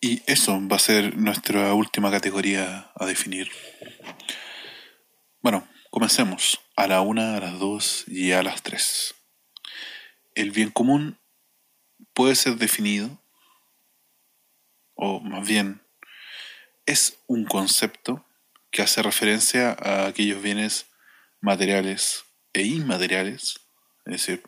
[0.00, 3.50] Y eso va a ser nuestra última categoría a definir.
[5.42, 6.60] Bueno, comencemos.
[6.74, 9.14] A la una, a las dos y a las tres.
[10.34, 11.18] El bien común
[12.14, 13.22] puede ser definido,
[14.94, 15.82] o más bien,
[16.86, 18.24] es un concepto
[18.70, 20.86] que hace referencia a aquellos bienes
[21.40, 23.60] materiales e inmateriales,
[24.06, 24.42] es decir,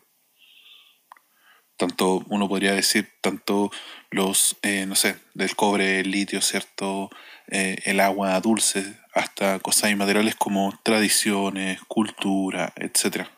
[1.77, 3.71] tanto uno podría decir tanto
[4.11, 7.09] los eh, no sé del cobre el litio cierto
[7.47, 13.29] Eh, el agua dulce hasta cosas inmateriales como tradiciones cultura etcétera.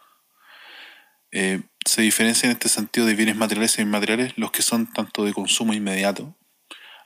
[1.32, 5.26] Eh, se diferencia en este sentido de bienes materiales e inmateriales los que son tanto
[5.26, 6.36] de consumo inmediato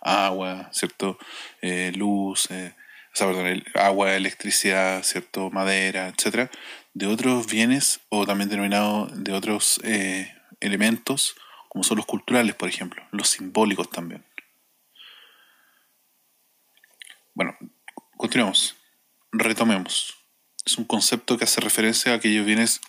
[0.01, 1.18] agua cierto
[1.62, 2.74] Eh, luz eh,
[3.14, 6.49] o sea, perdón, el- agua electricidad cierto madera etcétera
[6.94, 11.36] de otros bienes o también denominados de otros eh, elementos
[11.70, 14.26] como son los culturales, por ejemplo, los simbólicos también.
[17.36, 17.56] Bueno,
[18.18, 18.76] continuemos.
[19.32, 20.18] Retomemos.
[20.66, 22.82] Es un concepto que hace referencia a aquellos bienes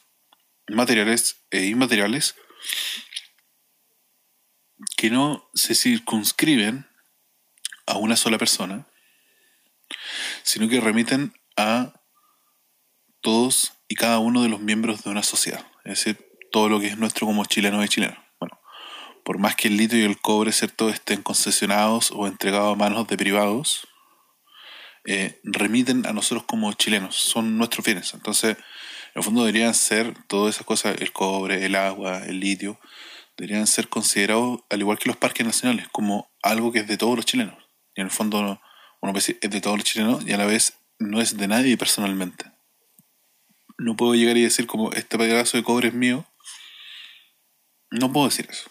[0.67, 2.35] materiales e inmateriales
[4.97, 6.87] que no se circunscriben
[7.87, 8.87] a una sola persona,
[10.43, 12.00] sino que remiten a
[13.21, 16.89] todos y cada uno de los miembros de una sociedad, es decir, todo lo que
[16.89, 18.17] es nuestro como chileno y chileno.
[18.39, 18.61] Bueno,
[19.25, 23.07] por más que el litio y el cobre, ¿cierto?, estén concesionados o entregados a manos
[23.07, 23.87] de privados,
[25.05, 28.13] eh, remiten a nosotros como chilenos, son nuestros bienes.
[28.15, 32.79] Entonces, en el fondo deberían ser todas esas cosas, el cobre, el agua, el litio,
[33.37, 37.17] deberían ser considerados, al igual que los parques nacionales, como algo que es de todos
[37.17, 37.57] los chilenos.
[37.95, 38.61] Y en el fondo uno
[39.01, 41.77] puede decir, es de todos los chilenos y a la vez no es de nadie
[41.77, 42.50] personalmente.
[43.81, 46.27] No puedo llegar y decir como este pedazo de cobre es mío.
[47.91, 48.69] No puedo decir eso.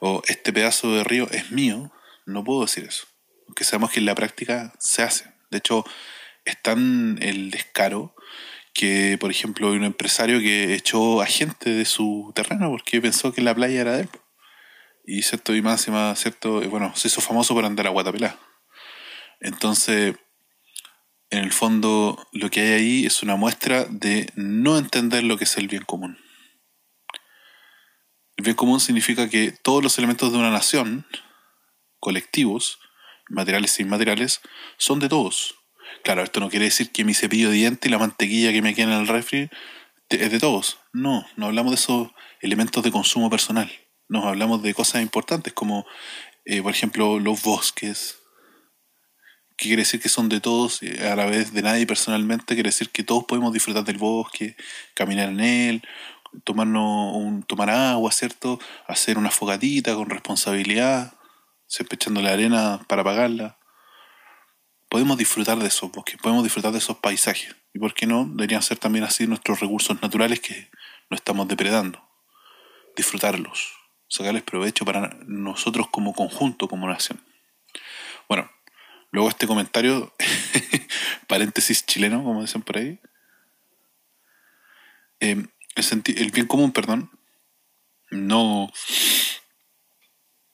[0.00, 1.92] O este pedazo de río es mío.
[2.24, 3.06] No puedo decir eso.
[3.46, 5.30] Aunque sabemos que en la práctica se hace.
[5.50, 5.84] De hecho,
[6.46, 8.14] es tan el descaro
[8.72, 13.34] que, por ejemplo, hay un empresario que echó a gente de su terreno porque pensó
[13.34, 14.08] que la playa era de él.
[15.04, 18.38] Y cierto, y más más, cierto, y bueno, se hizo famoso por andar a guatapelá.
[19.40, 20.16] Entonces,
[21.30, 25.44] en el fondo, lo que hay ahí es una muestra de no entender lo que
[25.44, 26.18] es el bien común.
[28.36, 31.06] El bien común significa que todos los elementos de una nación,
[32.00, 32.80] colectivos,
[33.28, 34.40] materiales e inmateriales,
[34.76, 35.54] son de todos.
[36.02, 38.74] Claro, esto no quiere decir que mi cepillo de diente y la mantequilla que me
[38.74, 39.50] queda en el refri
[40.08, 40.78] es de todos.
[40.92, 42.08] No, no hablamos de esos
[42.40, 43.70] elementos de consumo personal.
[44.08, 45.86] Nos hablamos de cosas importantes como,
[46.44, 48.19] eh, por ejemplo, los bosques,
[49.60, 52.70] que quiere decir que son de todos, y a la vez de nadie personalmente, quiere
[52.70, 54.56] decir que todos podemos disfrutar del bosque,
[54.94, 55.82] caminar en él,
[56.44, 58.58] tomarnos un, tomar agua, ¿cierto?
[58.88, 61.12] Hacer una fogatita con responsabilidad,
[61.66, 63.58] siempre echando la arena para apagarla.
[64.88, 67.54] Podemos disfrutar de esos bosques, podemos disfrutar de esos paisajes.
[67.74, 70.70] Y por qué no, deberían ser también así nuestros recursos naturales que
[71.10, 72.02] no estamos depredando.
[72.96, 73.74] Disfrutarlos,
[74.08, 77.22] sacarles provecho para nosotros como conjunto, como nación.
[78.26, 78.50] Bueno,
[79.10, 80.14] Luego este comentario,
[81.26, 83.00] paréntesis chileno, como dicen por ahí.
[85.20, 85.46] Eh,
[85.76, 87.10] el, el bien común, perdón.
[88.10, 88.72] No.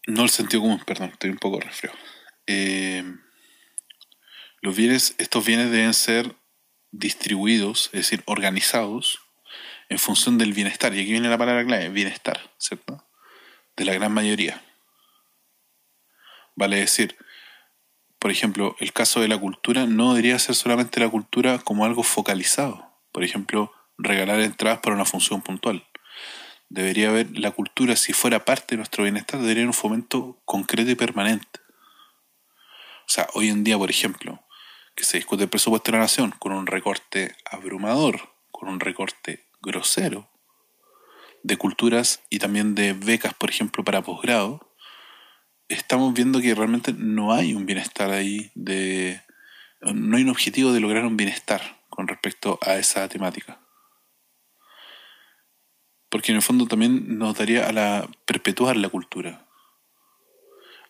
[0.07, 1.99] No el sentido común, perdón, estoy un poco resfriado.
[2.47, 3.05] Eh,
[4.61, 6.35] los bienes, estos bienes deben ser
[6.93, 9.19] distribuidos, es decir, organizados
[9.89, 10.95] en función del bienestar.
[10.95, 13.05] Y aquí viene la palabra clave, bienestar, ¿cierto?
[13.77, 14.63] De la gran mayoría.
[16.55, 17.17] Vale decir,
[18.19, 22.03] por ejemplo, el caso de la cultura no debería ser solamente la cultura como algo
[22.03, 22.91] focalizado.
[23.13, 25.87] Por ejemplo, regalar entradas para una función puntual.
[26.69, 30.91] Debería haber la cultura, si fuera parte de nuestro bienestar, debería haber un fomento concreto
[30.91, 31.61] y permanente.
[33.07, 34.43] O sea, hoy en día, por ejemplo,
[34.97, 39.47] que se discute el presupuesto de la nación con un recorte abrumador, con un recorte
[39.61, 40.29] grosero
[41.45, 44.66] de culturas y también de becas, por ejemplo, para posgrado,
[45.69, 49.21] estamos viendo que realmente no hay un bienestar ahí de
[49.81, 53.61] no hay un objetivo de lograr un bienestar con respecto a esa temática
[56.09, 59.47] porque en el fondo también nos daría a la perpetuar la cultura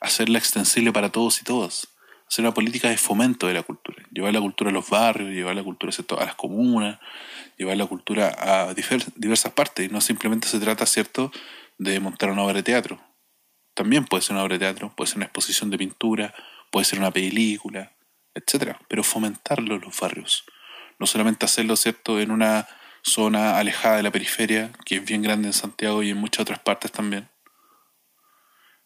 [0.01, 1.89] hacerla extensible para todos y todas
[2.29, 5.57] hacer una política de fomento de la cultura llevar la cultura a los barrios llevar
[5.57, 6.99] la cultura a las comunas
[7.57, 11.33] llevar la cultura a diversas partes y no simplemente se trata, ¿cierto?,
[11.79, 13.01] de montar una obra de teatro.
[13.77, 16.35] También puede ser una obra de teatro, puede ser una exposición de pintura,
[16.71, 17.93] puede ser una película,
[18.33, 20.47] etcétera, pero fomentarlo en los barrios.
[20.99, 22.67] No solamente hacerlo, ¿cierto?, en una
[23.03, 26.59] zona alejada de la periferia, que es bien grande en Santiago y en muchas otras
[26.61, 27.29] partes también.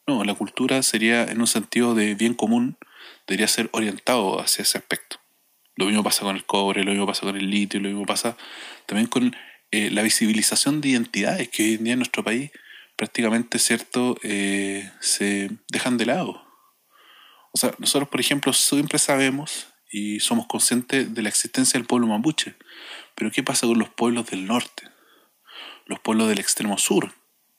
[0.09, 2.77] No, la cultura sería, en un sentido de bien común,
[3.29, 5.21] debería ser orientado hacia ese aspecto.
[5.77, 8.37] Lo mismo pasa con el cobre, lo mismo pasa con el litio, lo mismo pasa
[8.87, 9.37] también con
[9.71, 12.51] eh, la visibilización de identidades que hoy en día en nuestro país
[13.01, 16.47] prácticamente, ¿cierto?, eh, se dejan de lado.
[17.51, 22.09] O sea, nosotros, por ejemplo, siempre sabemos y somos conscientes de la existencia del pueblo
[22.09, 22.57] mapuche.
[23.15, 24.91] Pero ¿qué pasa con los pueblos del norte?
[25.87, 27.15] Los pueblos del extremo sur,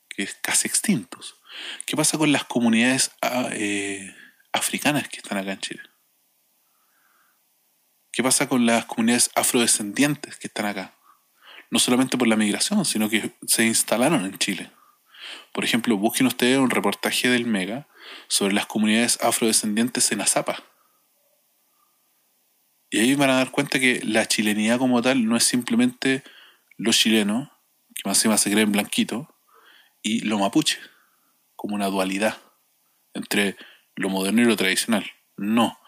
[0.09, 1.41] que es casi extintos.
[1.87, 4.15] ¿Qué pasa con las comunidades ah, eh,
[4.53, 5.81] africanas que están acá en Chile?
[8.11, 10.93] ¿Qué pasa con las comunidades afrodescendientes que están acá?
[11.71, 14.71] No solamente por la migración, sino que se instalaron en Chile.
[15.51, 17.87] Por ejemplo, busquen ustedes un reportaje del Mega
[18.27, 20.63] sobre las comunidades afrodescendientes en Azapa.
[22.89, 26.23] Y ahí van a dar cuenta que la chilenidad como tal no es simplemente
[26.77, 27.51] lo chileno,
[27.95, 29.33] que más encima se creen blanquito,
[30.01, 30.79] y lo mapuche,
[31.55, 32.37] como una dualidad
[33.13, 33.55] entre
[33.95, 35.09] lo moderno y lo tradicional.
[35.37, 35.79] No,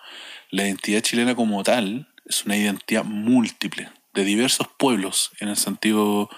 [0.50, 6.30] la identidad chilena como tal es una identidad múltiple, de diversos pueblos en el sentido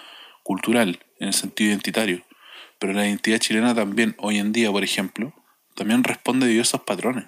[0.43, 2.23] cultural, en el sentido identitario.
[2.79, 5.33] Pero la identidad chilena también, hoy en día, por ejemplo,
[5.75, 7.25] también responde a diversos patrones.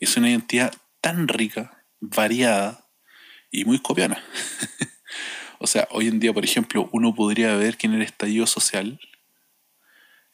[0.00, 2.88] Y es una identidad tan rica, variada
[3.50, 4.22] y muy copiana.
[5.58, 8.98] o sea, hoy en día, por ejemplo, uno podría ver que en el estallido social,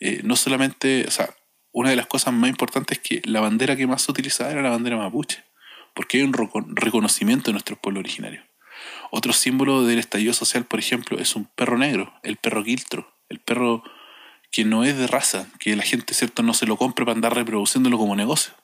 [0.01, 1.35] eh, no solamente, o sea,
[1.73, 4.63] una de las cosas más importantes es que la bandera que más se utilizaba era
[4.63, 5.45] la bandera mapuche,
[5.95, 8.45] porque hay un reco- reconocimiento de nuestros pueblos originarios.
[9.11, 13.41] Otro símbolo del estallido social, por ejemplo, es un perro negro, el perro quiltro, el
[13.41, 13.83] perro
[14.51, 17.35] que no es de raza, que la gente, ¿cierto?, no se lo compre para andar
[17.35, 18.55] reproduciéndolo como negocio.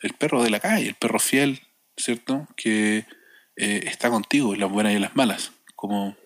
[0.00, 1.60] El perro de la calle, el perro fiel,
[1.96, 3.06] ¿cierto?, que
[3.56, 6.16] eh, está contigo las buenas y las malas, como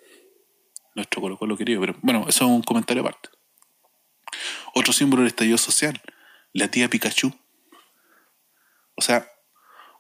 [0.95, 1.81] nuestro Colo Colo querido.
[1.81, 3.29] Pero bueno, eso es un comentario aparte.
[4.75, 6.01] Otro símbolo del estallido social,
[6.53, 7.33] la tía Pikachu.
[8.97, 9.29] O sea,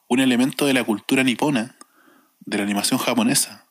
[0.08, 1.76] un elemento de la cultura nipona,
[2.40, 3.63] de la animación japonesa,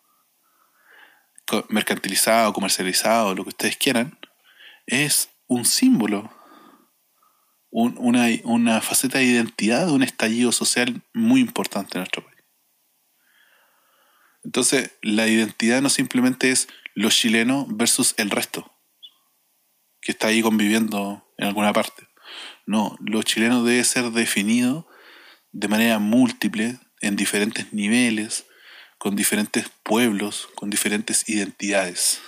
[1.69, 4.17] mercantilizado, comercializado, lo que ustedes quieran,
[4.85, 6.31] es un símbolo,
[7.69, 12.39] un- una, una faceta de identidad de un estallido social muy importante en nuestro país.
[14.43, 18.71] Entonces, la identidad no simplemente es los chilenos versus el resto,
[20.01, 22.07] que está ahí conviviendo en alguna parte.
[22.65, 24.87] No, los chilenos debe ser definido
[25.51, 28.45] de manera múltiple, en diferentes niveles,
[29.03, 32.21] con diferentes pueblos, con diferentes identidades.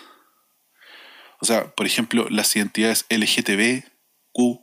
[1.39, 3.85] O sea, por ejemplo, las identidades LGTB,
[4.33, 4.61] Q,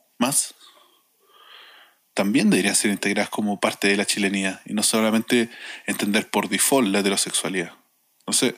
[2.13, 5.49] también deberían ser integradas como parte de la chilenidad y no solamente
[5.87, 7.73] entender por default la heterosexualidad.
[8.27, 8.57] No sé,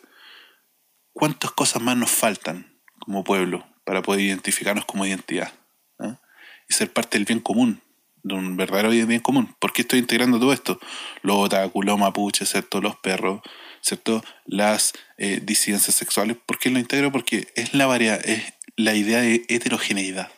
[1.12, 5.52] ¿cuántas cosas más nos faltan como pueblo para poder identificarnos como identidad?
[6.00, 6.20] ¿Ah?
[6.68, 7.80] Y ser parte del bien común,
[8.24, 9.54] de un verdadero bien común.
[9.60, 10.80] ¿Por qué estoy integrando todo esto?
[11.22, 12.80] Los otaku, los mapuches, ¿cierto?
[12.80, 13.42] Los perros,
[13.80, 14.24] ¿cierto?
[14.46, 16.38] Las eh, disidencias sexuales.
[16.44, 17.12] ¿Por qué lo integro?
[17.12, 20.32] Porque es la, varia es la idea de heterogeneidad.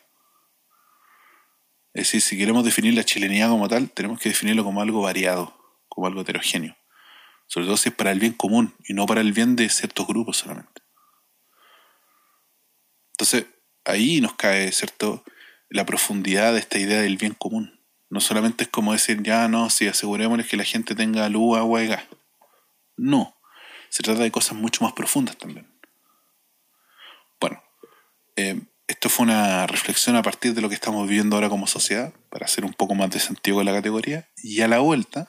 [1.95, 5.57] Es decir, si queremos definir la chilenidad como tal, tenemos que definirlo como algo variado,
[5.89, 6.77] como algo heterogéneo.
[7.47, 10.07] Sobre todo si es para el bien común y no para el bien de ciertos
[10.09, 10.83] grupos solamente.
[13.13, 13.47] Entonces,
[13.85, 15.25] ahí nos cae, ¿cierto?,
[15.69, 17.76] la profundidad de esta idea del bien común.
[18.09, 21.83] No solamente es como decir, ya no, si asegurémonos que la gente tenga luz, agua
[21.83, 22.05] y gas.
[22.97, 23.37] No,
[23.89, 25.69] se trata de cosas mucho más profundas también.
[27.41, 27.63] Bueno,
[28.37, 32.15] eh, esto fue una reflexión a partir de lo que estamos viviendo ahora como sociedad,
[32.31, 34.29] para hacer un poco más de sentido con la categoría.
[34.37, 35.27] Y a la vuelta,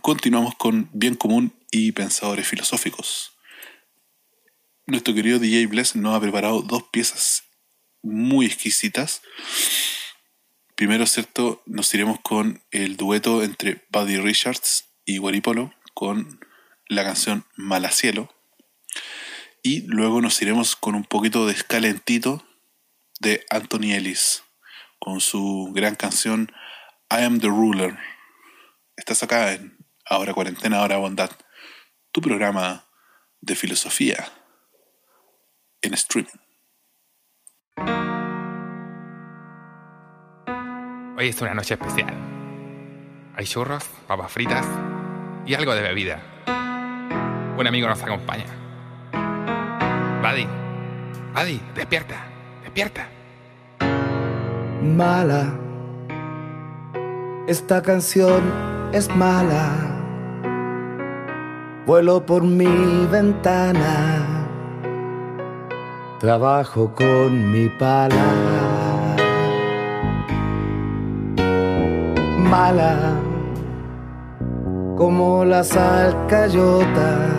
[0.00, 3.32] continuamos con bien común y pensadores filosóficos.
[4.86, 7.44] Nuestro querido DJ Bless nos ha preparado dos piezas
[8.02, 9.20] muy exquisitas.
[10.78, 11.60] Primero, ¿cierto?
[11.66, 16.38] Nos iremos con el dueto entre Buddy Richards y Guaripolo con
[16.86, 18.32] la canción Malacielo.
[19.60, 22.46] Y luego nos iremos con un poquito de escalentito
[23.18, 24.44] de Anthony Ellis
[25.00, 26.52] con su gran canción
[27.10, 27.98] I Am the Ruler.
[28.94, 31.32] Estás acá en Ahora Cuarentena, Ahora Bondad,
[32.12, 32.86] tu programa
[33.40, 34.30] de filosofía
[35.82, 36.38] en streaming.
[41.18, 42.14] Hoy es una noche especial.
[43.34, 44.64] Hay churros, papas fritas
[45.44, 46.20] y algo de bebida.
[47.58, 48.44] un amigo nos acompaña.
[50.22, 50.46] Buddy,
[51.34, 52.24] Buddy, despierta,
[52.62, 53.08] despierta.
[54.80, 55.58] Mala,
[57.48, 58.40] esta canción
[58.92, 59.72] es mala.
[61.84, 64.46] Vuelo por mi ventana,
[66.20, 68.77] trabajo con mi pala.
[72.50, 72.96] Mala,
[74.96, 77.30] como las alcayotas,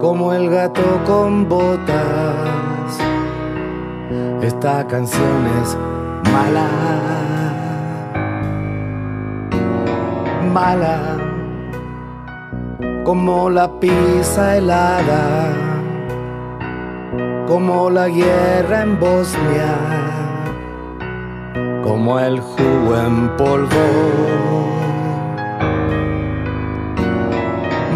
[0.00, 2.98] como el gato con botas.
[4.40, 5.76] Esta canción es
[6.32, 6.68] mala,
[10.54, 11.18] mala,
[13.04, 15.52] como la pizza helada,
[17.46, 19.76] como la guerra en Bosnia,
[21.90, 23.84] como el jugo en polvo.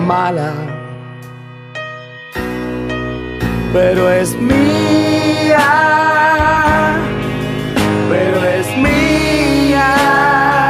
[0.04, 0.52] Mala,
[3.72, 5.68] pero es mía,
[8.10, 10.63] pero es mía.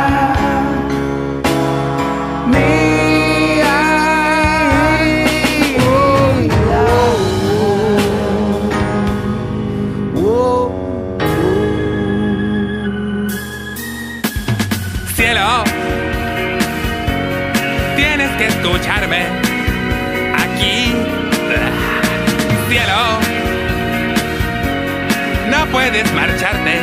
[25.74, 26.74] Puedes marcharte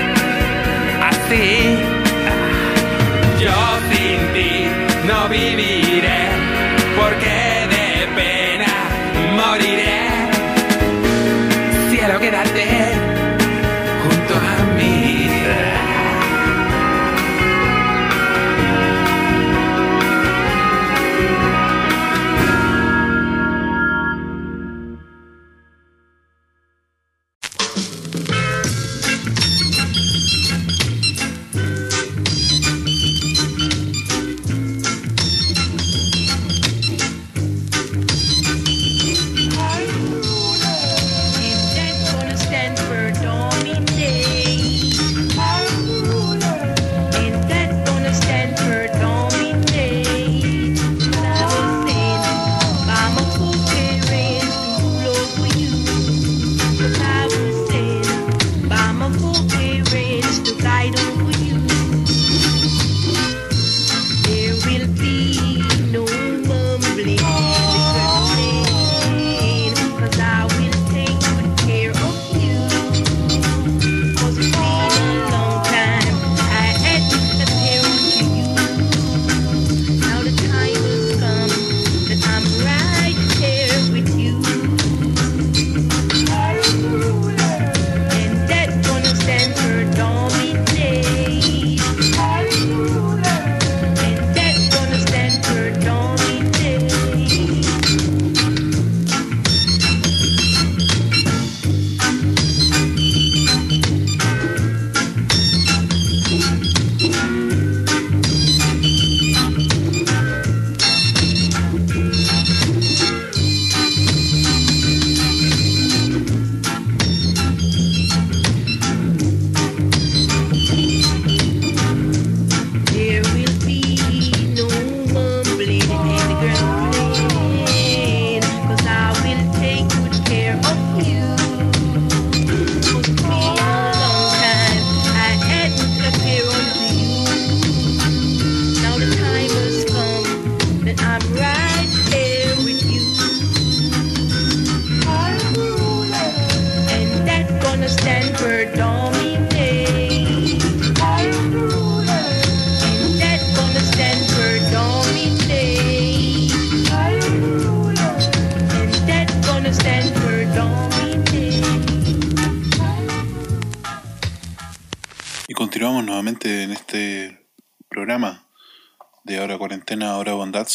[1.09, 1.77] así.
[3.41, 3.55] Yo
[3.89, 4.51] sin ti
[5.07, 5.80] no viviré,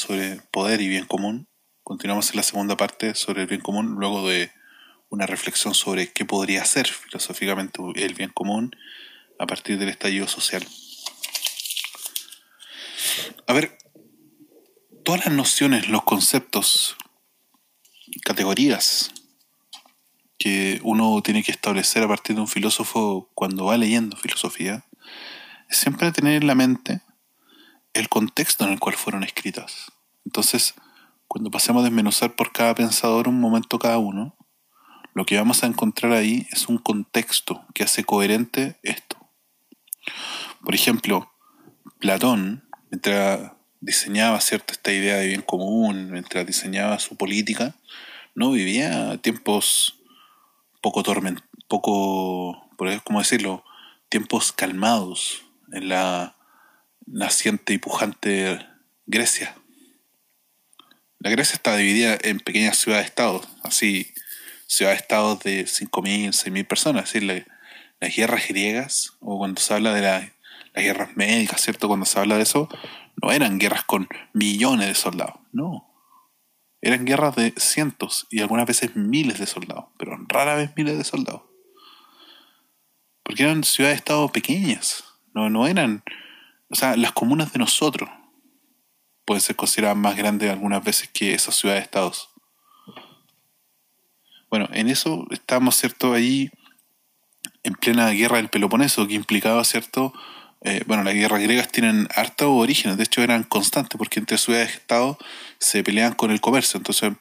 [0.06, 1.48] sobre poder y bien común.
[1.82, 4.52] Continuamos en la segunda parte sobre el bien común, luego de
[5.08, 8.70] una reflexión sobre qué podría ser filosóficamente el bien común
[9.40, 10.64] a partir del estallido social.
[13.48, 13.78] A ver,
[15.04, 16.96] todas las nociones, los conceptos,
[18.24, 19.12] categorías
[20.38, 24.84] que uno tiene que establecer a partir de un filósofo cuando va leyendo filosofía,
[25.68, 27.00] siempre tener en la mente
[27.92, 29.95] el contexto en el cual fueron escritas.
[30.36, 30.74] Entonces,
[31.28, 34.36] cuando pasemos a desmenuzar por cada pensador un momento cada uno,
[35.14, 39.16] lo que vamos a encontrar ahí es un contexto que hace coherente esto.
[40.62, 41.32] Por ejemplo,
[42.00, 47.74] Platón, mientras diseñaba cierta esta idea de bien común, mientras diseñaba su política,
[48.34, 50.02] no vivía tiempos
[50.82, 53.64] poco torment, poco, por ¿cómo decirlo?
[54.10, 56.36] Tiempos calmados en la
[57.06, 58.60] naciente y pujante
[59.06, 59.56] Grecia.
[61.18, 64.12] La Grecia está dividida en pequeñas ciudades-estados, así,
[64.66, 67.46] ciudades-estados de 5.000, 6.000 personas, es decir, la-
[68.00, 70.32] las guerras griegas, o cuando se habla de la-
[70.74, 71.88] las guerras médicas, ¿cierto?
[71.88, 72.68] Cuando se habla de eso,
[73.22, 75.90] no eran guerras con millones de soldados, no.
[76.82, 81.04] Eran guerras de cientos y algunas veces miles de soldados, pero rara vez miles de
[81.04, 81.42] soldados.
[83.22, 86.04] Porque eran ciudades-estado pequeñas, no, no eran,
[86.68, 88.08] o sea, las comunas de nosotros
[89.26, 92.30] pueden ser consideradas más grandes algunas veces que esas ciudades-estados.
[94.48, 96.14] Bueno, en eso estábamos, ¿cierto?
[96.14, 96.50] Ahí
[97.64, 100.14] en plena guerra del Peloponeso, que implicaba, ¿cierto?
[100.62, 105.18] Eh, bueno, las guerras griegas tienen hartos orígenes, de hecho eran constantes, porque entre ciudades-estado
[105.58, 106.78] se peleaban con el comercio.
[106.78, 107.12] Entonces,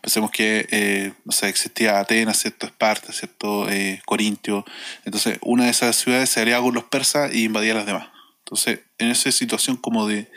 [0.00, 2.66] pensemos que, eh, no sé, existía Atenas, ¿cierto?
[2.66, 3.68] Esparta, ¿cierto?
[3.70, 4.64] Eh, Corintio.
[5.04, 8.08] Entonces, una de esas ciudades se aliaba con los persas y invadía las demás.
[8.38, 10.30] Entonces, en esa situación como de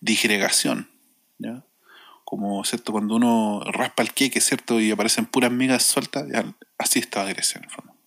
[0.00, 0.90] disgregación,
[1.38, 1.64] ¿ya?
[2.24, 2.92] Como, ¿cierto?
[2.92, 4.80] Cuando uno raspa el queque, ¿cierto?
[4.80, 6.26] Y aparecen puras migas sueltas,
[6.76, 7.98] así estaba Grecia, en el fondo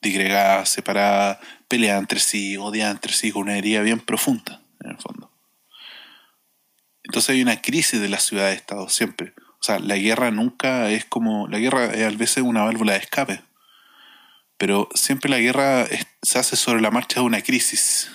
[0.00, 4.98] digregada, separada, peleada entre sí, odiada entre sí, con una herida bien profunda, en el
[4.98, 5.32] fondo.
[7.02, 9.34] Entonces hay una crisis de la ciudad de Estado siempre.
[9.60, 11.48] O sea, la guerra nunca es como.
[11.48, 13.42] La guerra es a veces una válvula de escape.
[14.56, 15.86] Pero siempre la guerra
[16.22, 18.10] se hace sobre la marcha de una crisis.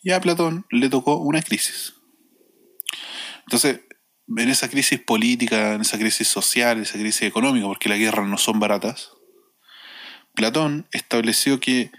[0.00, 1.94] Y a Platón le tocó una crisis.
[3.48, 3.80] Entonces,
[4.36, 8.28] en esa crisis política, en esa crisis social, en esa crisis económica, porque las guerras
[8.28, 9.12] no son baratas,
[10.34, 11.90] Platón estableció que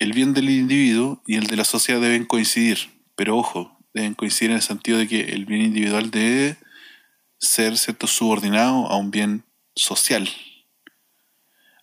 [0.00, 4.50] el bien del individuo y el de la sociedad deben coincidir, pero ojo, deben coincidir
[4.50, 6.56] en el sentido de que el bien individual debe
[7.38, 8.08] ser ¿cierto?
[8.08, 9.44] subordinado a un bien
[9.76, 10.28] social.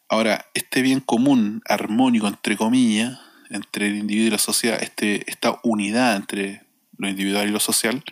[0.10, 5.62] Ahora, este bien común, armónico, entre comillas, entre el individuo y la sociedad, este, esta
[5.64, 6.64] unidad entre
[6.98, 8.04] lo individual y lo social,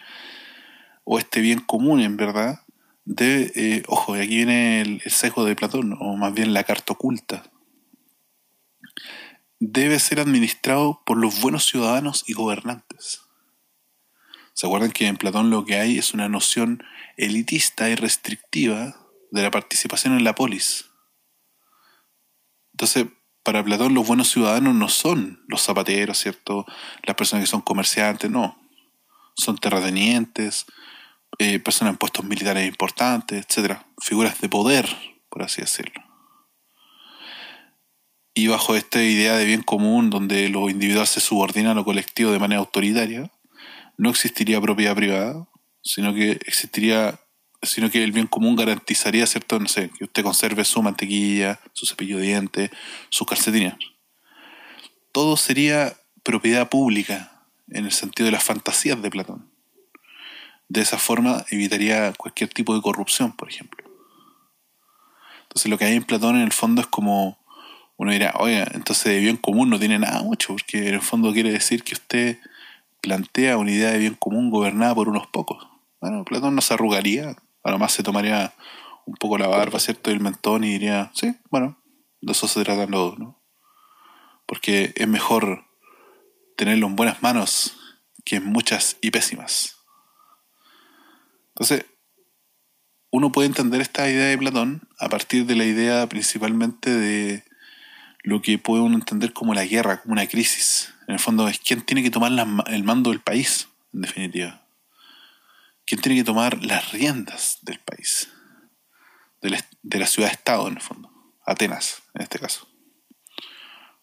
[1.04, 2.62] o este bien común en verdad,
[3.06, 6.64] debe, eh, ojo, y aquí viene el, el sesgo de Platón, o más bien la
[6.64, 7.44] carta oculta,
[9.60, 13.22] debe ser administrado por los buenos ciudadanos y gobernantes.
[14.54, 16.84] ¿Se acuerdan que en Platón lo que hay es una noción
[17.18, 18.96] elitista y restrictiva
[19.32, 20.86] de la participación en la polis?
[22.74, 23.06] Entonces,
[23.44, 26.66] para Platón los buenos ciudadanos no son los zapateros, ¿cierto?
[27.04, 28.60] Las personas que son comerciantes, no.
[29.36, 30.66] Son terratenientes,
[31.40, 34.88] eh, personas en puestos militares importantes, etcétera, Figuras de poder,
[35.30, 36.02] por así decirlo.
[38.34, 42.32] Y bajo esta idea de bien común, donde lo individual se subordina a lo colectivo
[42.32, 43.30] de manera autoritaria,
[43.98, 45.48] no existiría propiedad privada,
[45.84, 47.20] sino que existiría,
[47.62, 49.60] sino que el bien común garantizaría, ¿cierto?
[49.60, 52.72] No sé, que usted conserve su mantequilla, su cepillo de dientes,
[53.10, 53.76] sus calcetines.
[55.12, 55.94] Todo sería
[56.24, 59.51] propiedad pública en el sentido de las fantasías de Platón.
[60.72, 63.84] De esa forma evitaría cualquier tipo de corrupción, por ejemplo.
[65.44, 67.38] Entonces lo que hay en Platón en el fondo es como
[67.98, 71.34] uno dirá, oiga, entonces de bien común no tiene nada mucho, porque en el fondo
[71.34, 72.40] quiere decir que usted
[73.02, 75.68] plantea una idea de bien común gobernada por unos pocos.
[76.00, 77.36] Bueno, Platón no se arrugaría,
[77.66, 78.54] a lo más se tomaría
[79.06, 80.10] un poco la barba, ¿cierto?
[80.10, 81.78] Y el mentón y diría, sí, bueno,
[82.22, 83.44] de eso se tratan los dos, ¿no?
[84.46, 85.66] Porque es mejor
[86.56, 87.76] tenerlo en buenas manos
[88.24, 89.81] que en muchas y pésimas.
[91.56, 91.86] Entonces,
[93.12, 97.44] uno puede entender esta idea de Platón a partir de la idea principalmente de
[98.24, 100.94] lo que puede uno entender como la guerra, como una crisis.
[101.08, 102.32] En el fondo es quién tiene que tomar
[102.68, 104.66] el mando del país, en definitiva.
[105.86, 108.30] ¿Quién tiene que tomar las riendas del país?
[109.42, 111.12] De la, de la ciudad-estado, en el fondo.
[111.46, 112.68] Atenas, en este caso.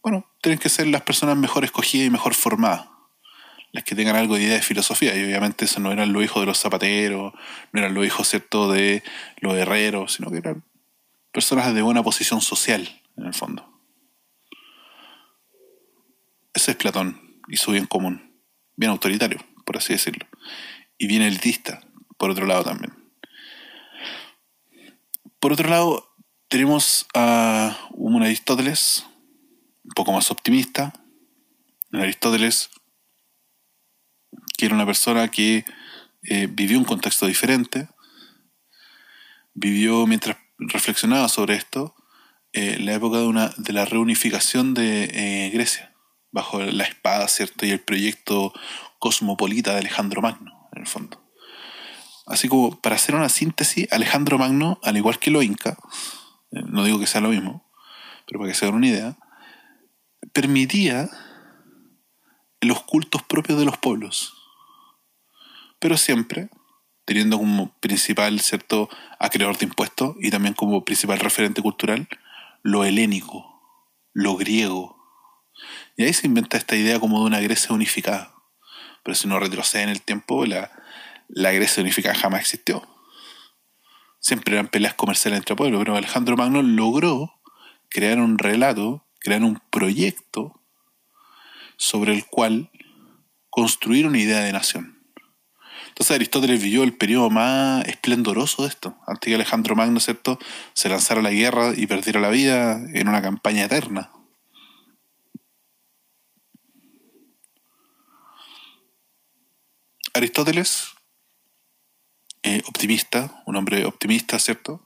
[0.02, 2.88] Bueno, tienen que ser las personas mejor escogidas y mejor formadas.
[3.72, 5.14] Las que tengan algo de idea de filosofía.
[5.16, 7.34] Y obviamente eso no eran los hijos de los zapateros,
[7.72, 9.02] no eran los hijos, ¿cierto?, de
[9.40, 10.64] los herreros, sino que eran
[11.32, 13.80] personas de buena posición social, en el fondo.
[16.54, 18.42] Ese es Platón y su bien común.
[18.76, 20.26] Bien autoritario, por así decirlo.
[20.96, 21.80] Y bien elitista,
[22.16, 22.92] por otro lado también.
[25.40, 26.16] Por otro lado,
[26.48, 29.06] tenemos a un Aristóteles,
[29.84, 30.92] un poco más optimista.
[31.92, 32.70] Un Aristóteles,
[34.58, 35.64] que era una persona que
[36.24, 37.88] eh, vivió un contexto diferente,
[39.54, 41.94] vivió mientras reflexionaba sobre esto
[42.52, 45.94] eh, la época de, una, de la reunificación de eh, Grecia,
[46.32, 47.66] bajo la espada, ¿cierto?
[47.66, 48.52] Y el proyecto
[48.98, 51.22] cosmopolita de Alejandro Magno, en el fondo.
[52.26, 55.78] Así como para hacer una síntesis, Alejandro Magno, al igual que los Inca,
[56.50, 57.64] no digo que sea lo mismo,
[58.26, 59.16] pero para que se hagan una idea,
[60.32, 61.08] permitía
[62.60, 64.37] los cultos propios de los pueblos,
[65.78, 66.50] pero siempre
[67.08, 72.06] teniendo como principal, ¿cierto?, acreedor de impuestos y también como principal referente cultural
[72.62, 73.62] lo helénico,
[74.12, 74.98] lo griego.
[75.96, 78.34] Y ahí se inventa esta idea como de una Grecia unificada.
[79.02, 80.70] Pero si uno retrocede en el tiempo, la,
[81.28, 82.86] la Grecia unificada jamás existió.
[84.20, 87.40] Siempre eran peleas comerciales entre pueblos, pero Alejandro Magno logró
[87.88, 90.60] crear un relato, crear un proyecto
[91.78, 92.70] sobre el cual
[93.48, 94.97] construir una idea de nación.
[95.98, 100.38] Entonces Aristóteles vivió el periodo más esplendoroso de esto, antes que Alejandro Magno, ¿cierto?,
[100.72, 104.12] se lanzara a la guerra y perdiera la vida en una campaña eterna.
[110.14, 110.90] Aristóteles,
[112.44, 114.80] eh, optimista, un hombre optimista, ¿cierto?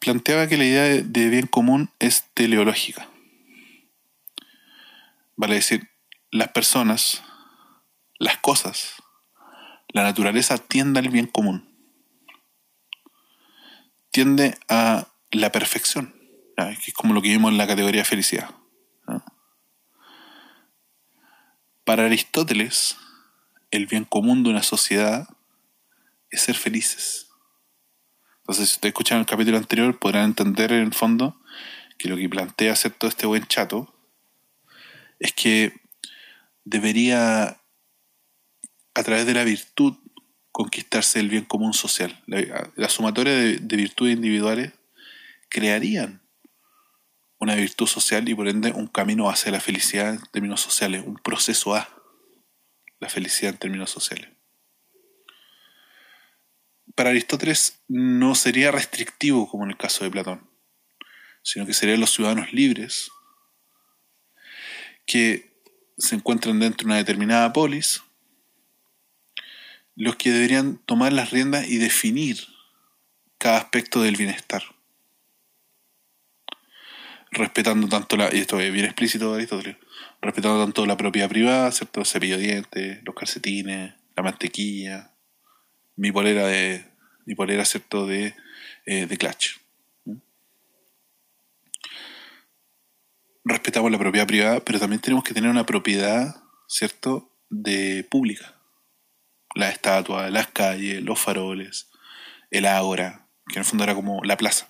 [0.00, 3.06] Planteaba que la idea de- bien común es teleológica.
[5.36, 5.90] Vale decir,
[6.30, 7.22] las personas,
[8.18, 8.94] las cosas,
[9.88, 11.68] la naturaleza tiende al bien común.
[14.10, 16.14] Tiende a la perfección,
[16.56, 18.50] que es como lo que vimos en la categoría felicidad.
[21.84, 22.96] Para Aristóteles,
[23.70, 25.28] el bien común de una sociedad
[26.30, 27.30] es ser felices.
[28.40, 31.40] Entonces, si ustedes escuchan el capítulo anterior, podrán entender en el fondo
[31.98, 33.94] que lo que plantea hacer todo este buen chato
[35.18, 35.72] es que
[36.64, 37.57] debería,
[38.98, 39.94] a través de la virtud,
[40.50, 42.20] conquistarse el bien común social.
[42.26, 44.72] La, sumatoria de, de virtudes individuales
[45.48, 46.20] crearían
[47.38, 51.14] una virtud social y por ende un camino hacia la felicidad en términos sociales, un
[51.14, 51.88] proceso a
[52.98, 54.30] la felicidad en términos sociales.
[56.96, 60.50] Para Aristóteles no sería restrictivo como en el caso de Platón,
[61.42, 63.12] sino que serían los ciudadanos libres
[65.06, 65.62] que
[65.96, 68.02] se encuentran dentro de una determinada polis
[69.98, 72.38] los que deberían tomar las riendas y definir
[73.36, 74.62] cada aspecto del bienestar.
[77.32, 79.76] Respetando tanto la, y esto es bien explícito Aristóteles,
[80.22, 82.00] respetando tanto la propiedad privada, ¿cierto?
[82.00, 85.10] El cepillo de dientes, los calcetines, la mantequilla,
[85.96, 86.84] mi polera de,
[87.26, 88.06] mi polera, ¿cierto?
[88.06, 88.36] De,
[88.86, 89.56] eh, de clutch.
[93.44, 96.36] Respetamos la propiedad privada, pero también tenemos que tener una propiedad,
[96.68, 97.32] ¿cierto?
[97.50, 98.57] De pública
[99.54, 101.90] las estatuas, las calles, los faroles,
[102.50, 104.68] el ágora, que en el fondo era como la plaza,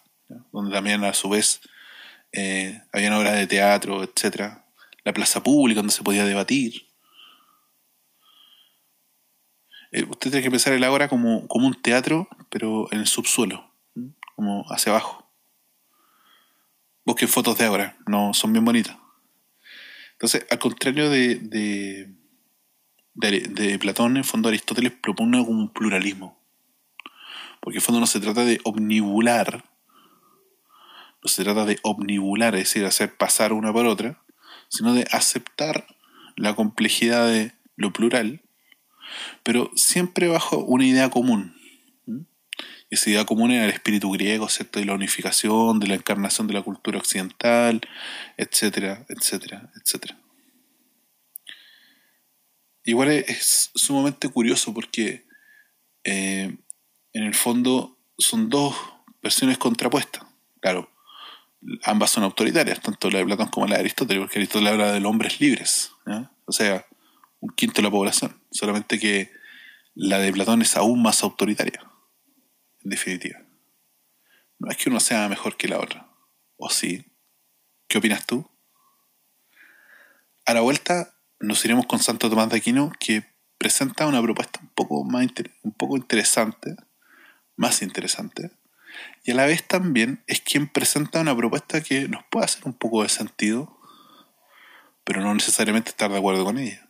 [0.53, 1.61] donde también a su vez
[2.33, 4.67] eh, habían obras de teatro, etcétera,
[5.05, 6.87] la plaza pública donde se podía debatir.
[9.91, 13.73] Eh, usted tiene que pensar el ágora como, como un teatro, pero en el subsuelo,
[14.37, 15.31] como hacia abajo.
[17.05, 18.97] Busquen fotos de ágora, no son bien bonitas.
[20.13, 22.18] Entonces, al contrario de
[23.19, 26.39] de, Platón, en fondo Aristóteles propone un pluralismo.
[27.61, 29.65] Porque en fondo no se trata de omnibular,
[31.23, 34.23] no se trata de omnibular, es decir, hacer pasar una por otra,
[34.69, 35.87] sino de aceptar
[36.37, 38.43] la complejidad de lo plural,
[39.43, 41.57] pero siempre bajo una idea común.
[42.07, 42.21] ¿Mm?
[42.91, 44.79] Y esa idea común era el espíritu griego, ¿cierto?
[44.79, 47.81] De la unificación, de la encarnación de la cultura occidental,
[48.37, 50.17] etcétera, etcétera, etcétera.
[52.89, 55.27] Igual es, sumamente curioso porque
[56.05, 56.57] eh,
[57.13, 58.75] en el fondo son dos
[59.23, 60.25] versiones contrapuestas.
[60.59, 60.91] Claro,
[61.83, 65.01] ambas son autoritarias, tanto la de Platón como la de Aristóteles, porque Aristóteles habla de
[65.01, 65.93] los hombres libres,
[66.47, 66.87] o sea,
[67.41, 69.33] un quinto de la población, solamente que
[69.95, 71.85] la de Platón es aún más autoritaria,
[72.83, 73.39] en definitiva.
[74.61, 76.09] No es que uno sea mejor que la otra,
[76.57, 77.05] o sí.
[77.87, 78.51] ¿Qué opinas tú?
[80.47, 83.25] A la vuelta nos iremos con Santo Tomás de Aquino, que
[83.59, 85.27] presenta una propuesta un poco, más
[85.63, 86.77] un poco interesante,
[87.57, 88.53] más interesante,
[89.25, 92.75] y a la vez también es quien presenta una propuesta que nos puede hacer un
[92.75, 93.79] poco de sentido,
[95.05, 96.89] pero no necesariamente estar de acuerdo con ella.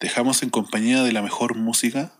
[0.00, 2.12] Dejamos en compañía de la mejor música.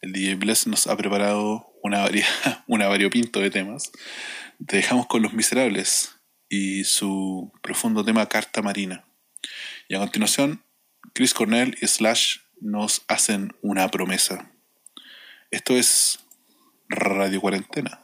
[0.00, 2.26] El DJ Bless nos ha preparado una, varia,
[2.66, 3.92] una variopinto de temas.
[4.66, 6.16] Te dejamos con Los Miserables
[6.48, 9.04] y su profundo tema Carta Marina.
[9.92, 10.64] Y a continuación,
[11.12, 14.50] Chris Cornell y Slash nos hacen una promesa.
[15.50, 16.18] Esto es
[16.88, 18.02] Radio Cuarentena,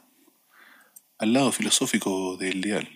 [1.17, 2.87] al lado filosófico del dial.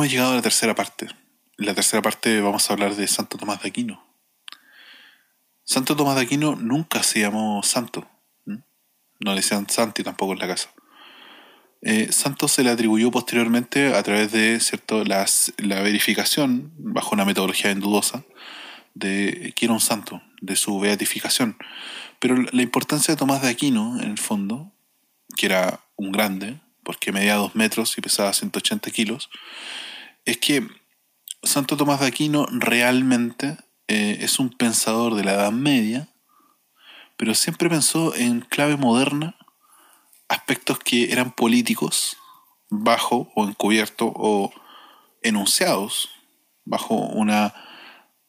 [0.00, 1.08] Hemos llegado a la tercera parte.
[1.58, 4.02] En la tercera parte vamos a hablar de Santo Tomás de Aquino.
[5.62, 8.08] Santo Tomás de Aquino nunca se llamó santo.
[8.46, 10.70] No le decían santi tampoco en la casa.
[11.82, 15.26] Eh, santo se le atribuyó posteriormente a través de cierto la
[15.58, 18.24] verificación, bajo una metodología dudosa,
[18.94, 21.58] de que era un santo, de su beatificación.
[22.20, 24.72] Pero la importancia de Tomás de Aquino, en el fondo,
[25.36, 29.28] que era un grande, porque medía dos metros y pesaba 180 kilos,
[30.24, 30.66] es que
[31.42, 33.56] Santo Tomás de Aquino realmente
[33.88, 36.08] eh, es un pensador de la Edad Media,
[37.16, 39.36] pero siempre pensó en clave moderna
[40.28, 42.16] aspectos que eran políticos,
[42.68, 44.52] bajo o encubierto o
[45.22, 46.08] enunciados
[46.64, 47.52] bajo una,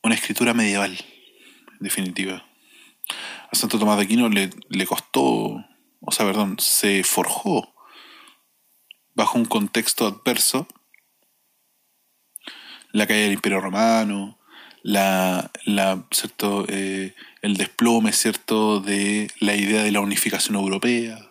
[0.01, 0.97] una escritura medieval,
[1.73, 2.43] en definitiva.
[3.51, 5.63] A Santo Tomás de Aquino le, le costó,
[5.99, 7.75] o sea, perdón, se forjó
[9.13, 10.67] bajo un contexto adverso
[12.91, 14.37] la caída del Imperio Romano,
[14.83, 16.65] la, la, ¿cierto?
[16.67, 18.79] Eh, el desplome ¿cierto?
[18.79, 21.27] de la idea de la unificación europea,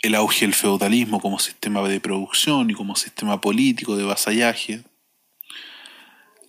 [0.00, 4.82] el auge del feudalismo como sistema de producción y como sistema político de vasallaje,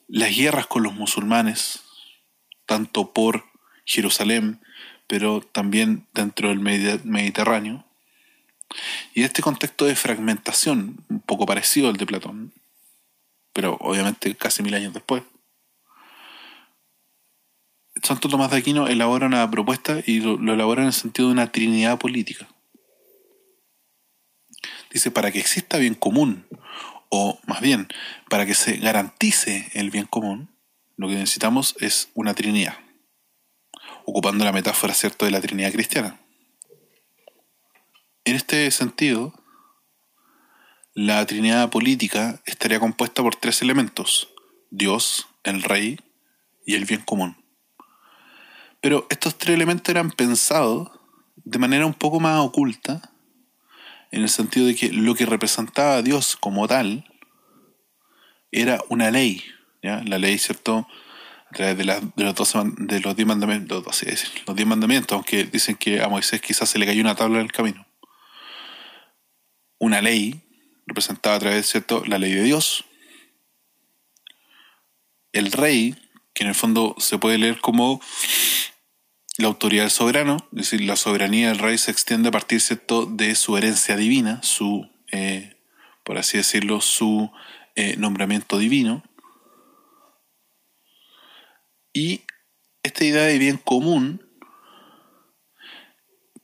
[0.08, 1.84] las guerras con los musulmanes,
[2.66, 3.46] tanto por
[3.86, 4.60] Jerusalén,
[5.08, 7.86] pero también dentro del Mediterráneo,
[9.14, 12.54] y este contexto de fragmentación, un poco parecido al de Platón,
[13.54, 15.24] pero obviamente casi mil años después,
[18.02, 21.52] Santo Tomás de Aquino elabora una propuesta y lo, elabora en el sentido de una
[21.52, 22.48] trinidad política.
[24.92, 26.46] Dice, para que exista bien común,
[27.10, 27.88] o más bien,
[28.30, 30.50] para que se garantice el bien común,
[30.98, 32.78] lo que necesitamos es una trinidad,
[34.06, 36.20] ocupando la metáfora, ¿cierto?, de la trinidad cristiana.
[38.26, 39.34] En este sentido,
[40.96, 44.30] la trinidad política estaría compuesta por tres elementos,
[44.70, 46.00] Dios, el rey
[46.66, 47.38] y el bien común.
[48.82, 50.92] Pero estos tres elementos eran pensados
[51.36, 53.12] de manera un poco más oculta,
[54.12, 57.06] en el sentido de que lo que representaba a Dios como tal
[58.52, 59.44] era una ley,
[59.82, 60.04] ¿ya?
[60.06, 60.88] la ley, ¿cierto?
[61.50, 61.84] A través de,
[62.16, 64.16] de los, 12 man- de los diez mandamientos, los, doce,
[64.46, 67.46] los diez mandamientos, aunque dicen que a Moisés quizás se le cayó una tabla en
[67.46, 67.88] el camino.
[69.80, 70.42] Una ley
[70.86, 72.04] representada a través, ¿cierto?
[72.06, 72.86] La ley de Dios.
[75.32, 75.96] El rey,
[76.34, 78.02] que en el fondo se puede leer como
[79.38, 83.36] la autoridad del soberano, es decir, la soberanía del rey se extiende a partir de
[83.36, 85.58] su herencia divina, su, eh,
[86.04, 87.32] por así decirlo, su
[87.76, 89.04] eh, nombramiento divino.
[91.94, 92.22] Y
[92.84, 94.22] esta idea de bien común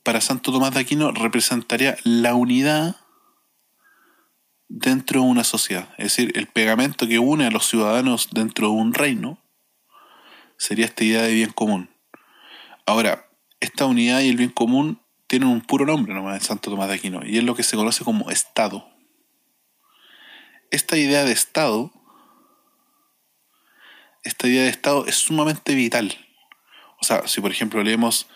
[0.02, 2.96] para Santo Tomás de Aquino representaría la unidad
[4.70, 5.88] dentro de una sociedad.
[5.98, 9.38] Es decir, el pegamento que une a los ciudadanos dentro de un reino
[10.56, 11.90] sería esta idea de bien común.
[12.86, 13.28] Ahora,
[13.58, 16.94] esta unidad y el bien común tienen un puro nombre nomás en Santo Tomás de
[16.94, 18.88] Aquino, y es lo que se conoce como Estado.
[20.70, 21.92] Esta idea de Estado,
[24.22, 26.16] esta idea de Estado es sumamente vital.
[27.00, 28.28] O sea, si por ejemplo leemos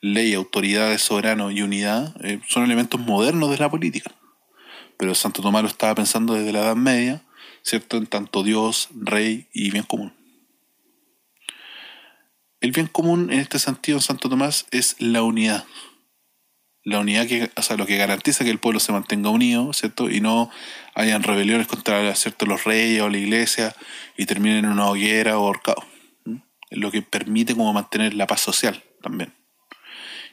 [0.00, 4.10] ley, autoridad, soberano y unidad, eh, son elementos modernos de la política.
[4.96, 7.22] Pero Santo Tomás lo estaba pensando desde la Edad Media,
[7.62, 7.96] ¿cierto?
[7.96, 10.12] En tanto Dios, rey y bien común.
[12.60, 15.64] El bien común en este sentido en Santo Tomás es la unidad.
[16.84, 20.10] La unidad que, o sea, lo que garantiza que el pueblo se mantenga unido, ¿cierto?
[20.10, 20.50] Y no
[20.94, 22.46] hayan rebeliones contra, ¿cierto?
[22.46, 23.74] los reyes o la iglesia
[24.16, 25.84] y terminen en una hoguera o ahorcado.
[26.70, 29.34] lo que permite como mantener la paz social también.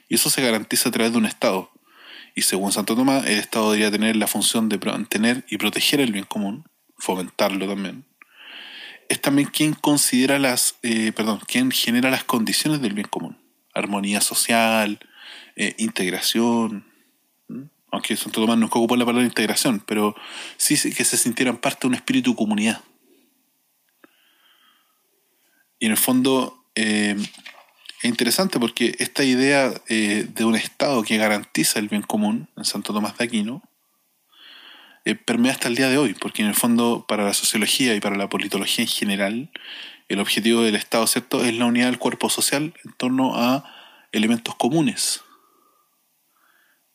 [0.08, 1.70] Y eso se garantiza a través de un Estado.
[2.34, 6.12] Y según Santo Tomás, el Estado debería tener la función de mantener y proteger el
[6.12, 6.64] bien común,
[6.96, 8.04] fomentarlo también.
[9.08, 13.38] Es también quien considera las, eh, perdón, quien genera las condiciones del bien común.
[13.74, 15.00] Armonía social,
[15.56, 16.86] eh, integración.
[17.48, 17.68] ¿m?
[17.90, 20.14] Aunque Santo Tomás nunca ocupó la palabra integración, pero
[20.56, 22.80] sí que se sintieran parte de un espíritu comunidad.
[25.80, 27.16] Y en el fondo eh,
[28.00, 32.64] es interesante porque esta idea eh, de un Estado que garantiza el bien común en
[32.64, 33.62] Santo Tomás de Aquino
[35.04, 38.00] eh, permea hasta el día de hoy, porque en el fondo para la sociología y
[38.00, 39.50] para la politología en general,
[40.08, 41.44] el objetivo del Estado ¿cierto?
[41.44, 43.64] es la unidad del cuerpo social en torno a
[44.12, 45.22] elementos comunes,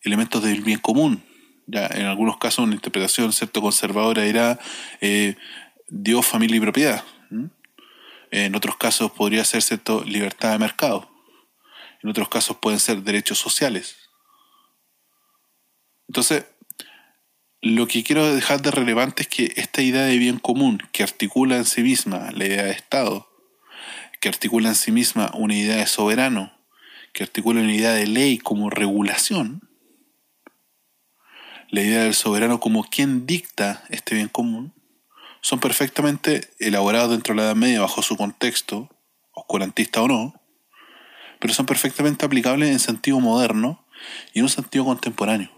[0.01, 1.23] elementos del bien común.
[1.67, 3.61] Ya, en algunos casos una interpretación ¿cierto?
[3.61, 4.59] conservadora era
[5.01, 5.35] eh,
[5.87, 7.03] Dios, familia y propiedad.
[8.37, 9.63] En otros casos podría ser
[10.05, 11.09] libertad de mercado.
[12.03, 13.95] En otros casos pueden ser derechos sociales.
[16.09, 16.43] Entonces,
[17.61, 21.55] lo que quiero dejar de relevante es que esta idea de bien común, que articula
[21.55, 23.25] en sí misma la idea de Estado,
[24.19, 26.51] que articula en sí misma una idea de soberano,
[27.13, 29.61] que articula una idea de ley como regulación,
[31.69, 34.74] la idea del soberano como quien dicta este bien común,
[35.45, 38.89] son perfectamente elaborados dentro de la Edad Media bajo su contexto,
[39.31, 40.41] oscurantista o no,
[41.39, 43.85] pero son perfectamente aplicables en sentido moderno
[44.33, 45.51] y en un sentido contemporáneo.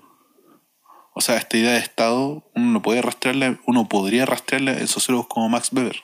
[1.14, 5.28] O sea, esta idea de Estado uno no puede rastrearla, uno podría rastrearla en sociólogos
[5.28, 6.04] como Max Weber.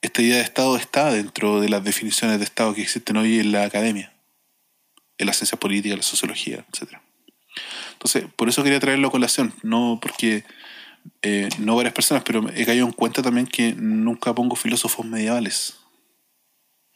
[0.00, 3.50] Esta idea de Estado está dentro de las definiciones de Estado que existen hoy en
[3.50, 4.14] la academia,
[5.18, 6.92] en la ciencia política, la sociología, etc.
[7.94, 10.44] Entonces, por eso quería traerlo a colación, no porque
[11.22, 15.76] eh, no varias personas, pero he caído en cuenta también que nunca pongo filósofos medievales.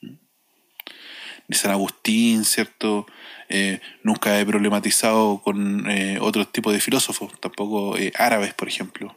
[0.01, 3.07] Ni San Agustín, ¿cierto?
[3.49, 9.17] Eh, nunca he problematizado con eh, otro tipo de filósofos, tampoco eh, árabes, por ejemplo.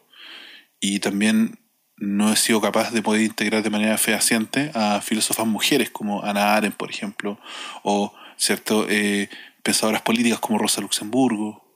[0.80, 1.59] Y también
[1.97, 6.55] no he sido capaz de poder integrar de manera fehaciente a filósofas mujeres como Ana
[6.55, 7.39] Arendt, por ejemplo,
[7.84, 9.30] o cierto eh,
[9.64, 11.66] pensadoras políticas como Rosa Luxemburgo,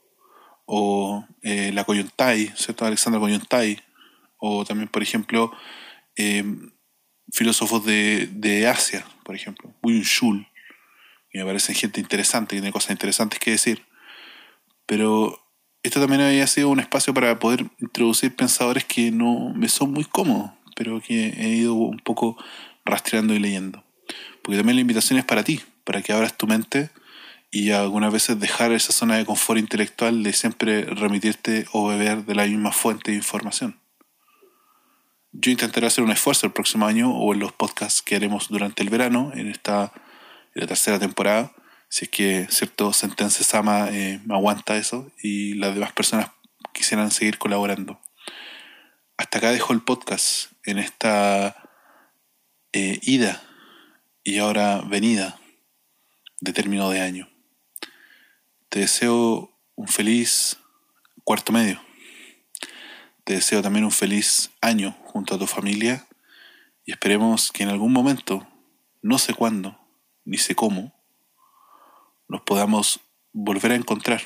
[0.64, 2.84] o eh, la Coyuntai, ¿cierto?
[2.84, 3.80] Alexandra Coyuntai,
[4.38, 5.52] o también, por ejemplo,
[6.16, 6.44] eh,
[7.30, 10.46] filósofos de, de Asia, por ejemplo, William Schul,
[11.30, 13.86] que me parecen gente interesante, que tiene cosas interesantes que decir.
[14.86, 15.42] Pero
[15.82, 20.04] esto también había sido un espacio para poder introducir pensadores que no me son muy
[20.04, 22.36] cómodos, pero que he ido un poco
[22.84, 23.84] rastreando y leyendo.
[24.42, 26.90] Porque también la invitación es para ti, para que abras tu mente
[27.54, 32.34] y algunas veces dejar esa zona de confort intelectual de siempre remitirte o beber de
[32.34, 33.78] la misma fuente de información.
[35.32, 38.82] Yo intentaré hacer un esfuerzo el próximo año o en los podcasts que haremos durante
[38.82, 39.92] el verano, en esta
[40.54, 41.52] la tercera temporada,
[41.88, 46.30] si es que cierto Sentencia Sama eh, aguanta eso y las demás personas
[46.72, 48.00] quisieran seguir colaborando.
[49.18, 51.68] Hasta acá dejo el podcast en esta
[52.72, 53.42] eh, ida
[54.24, 55.38] y ahora venida
[56.40, 57.31] de término de año.
[58.72, 60.56] Te deseo un feliz
[61.24, 61.78] cuarto medio.
[63.22, 66.08] Te deseo también un feliz año junto a tu familia
[66.86, 68.48] y esperemos que en algún momento,
[69.02, 69.78] no sé cuándo,
[70.24, 70.94] ni sé cómo,
[72.28, 73.00] nos podamos
[73.34, 74.22] volver a encontrar.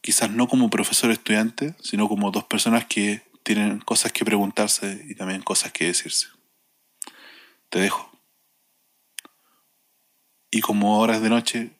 [0.00, 5.16] Quizás no como profesor estudiante, sino como dos personas que tienen cosas que preguntarse y
[5.16, 6.28] también cosas que decirse.
[7.68, 8.08] Te dejo.
[10.52, 11.76] Y como ahora es de noche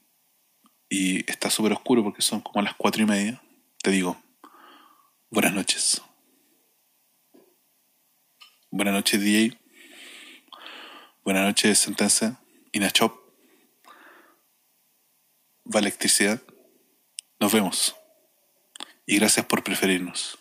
[0.88, 3.42] y está súper oscuro porque son como las cuatro y media,
[3.82, 4.16] te digo,
[5.30, 6.02] buenas noches.
[8.70, 9.58] Buenas noches, DJ.
[11.24, 12.40] Buenas noches, Sentencia.
[12.72, 13.16] Inachop.
[15.64, 16.42] Va electricidad.
[17.40, 17.96] Nos vemos.
[19.06, 20.38] Y gracias por preferirnos.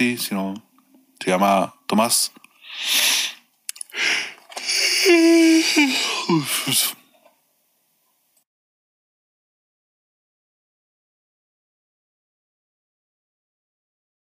[0.00, 0.54] Así, sino
[1.22, 2.32] se llama Tomás.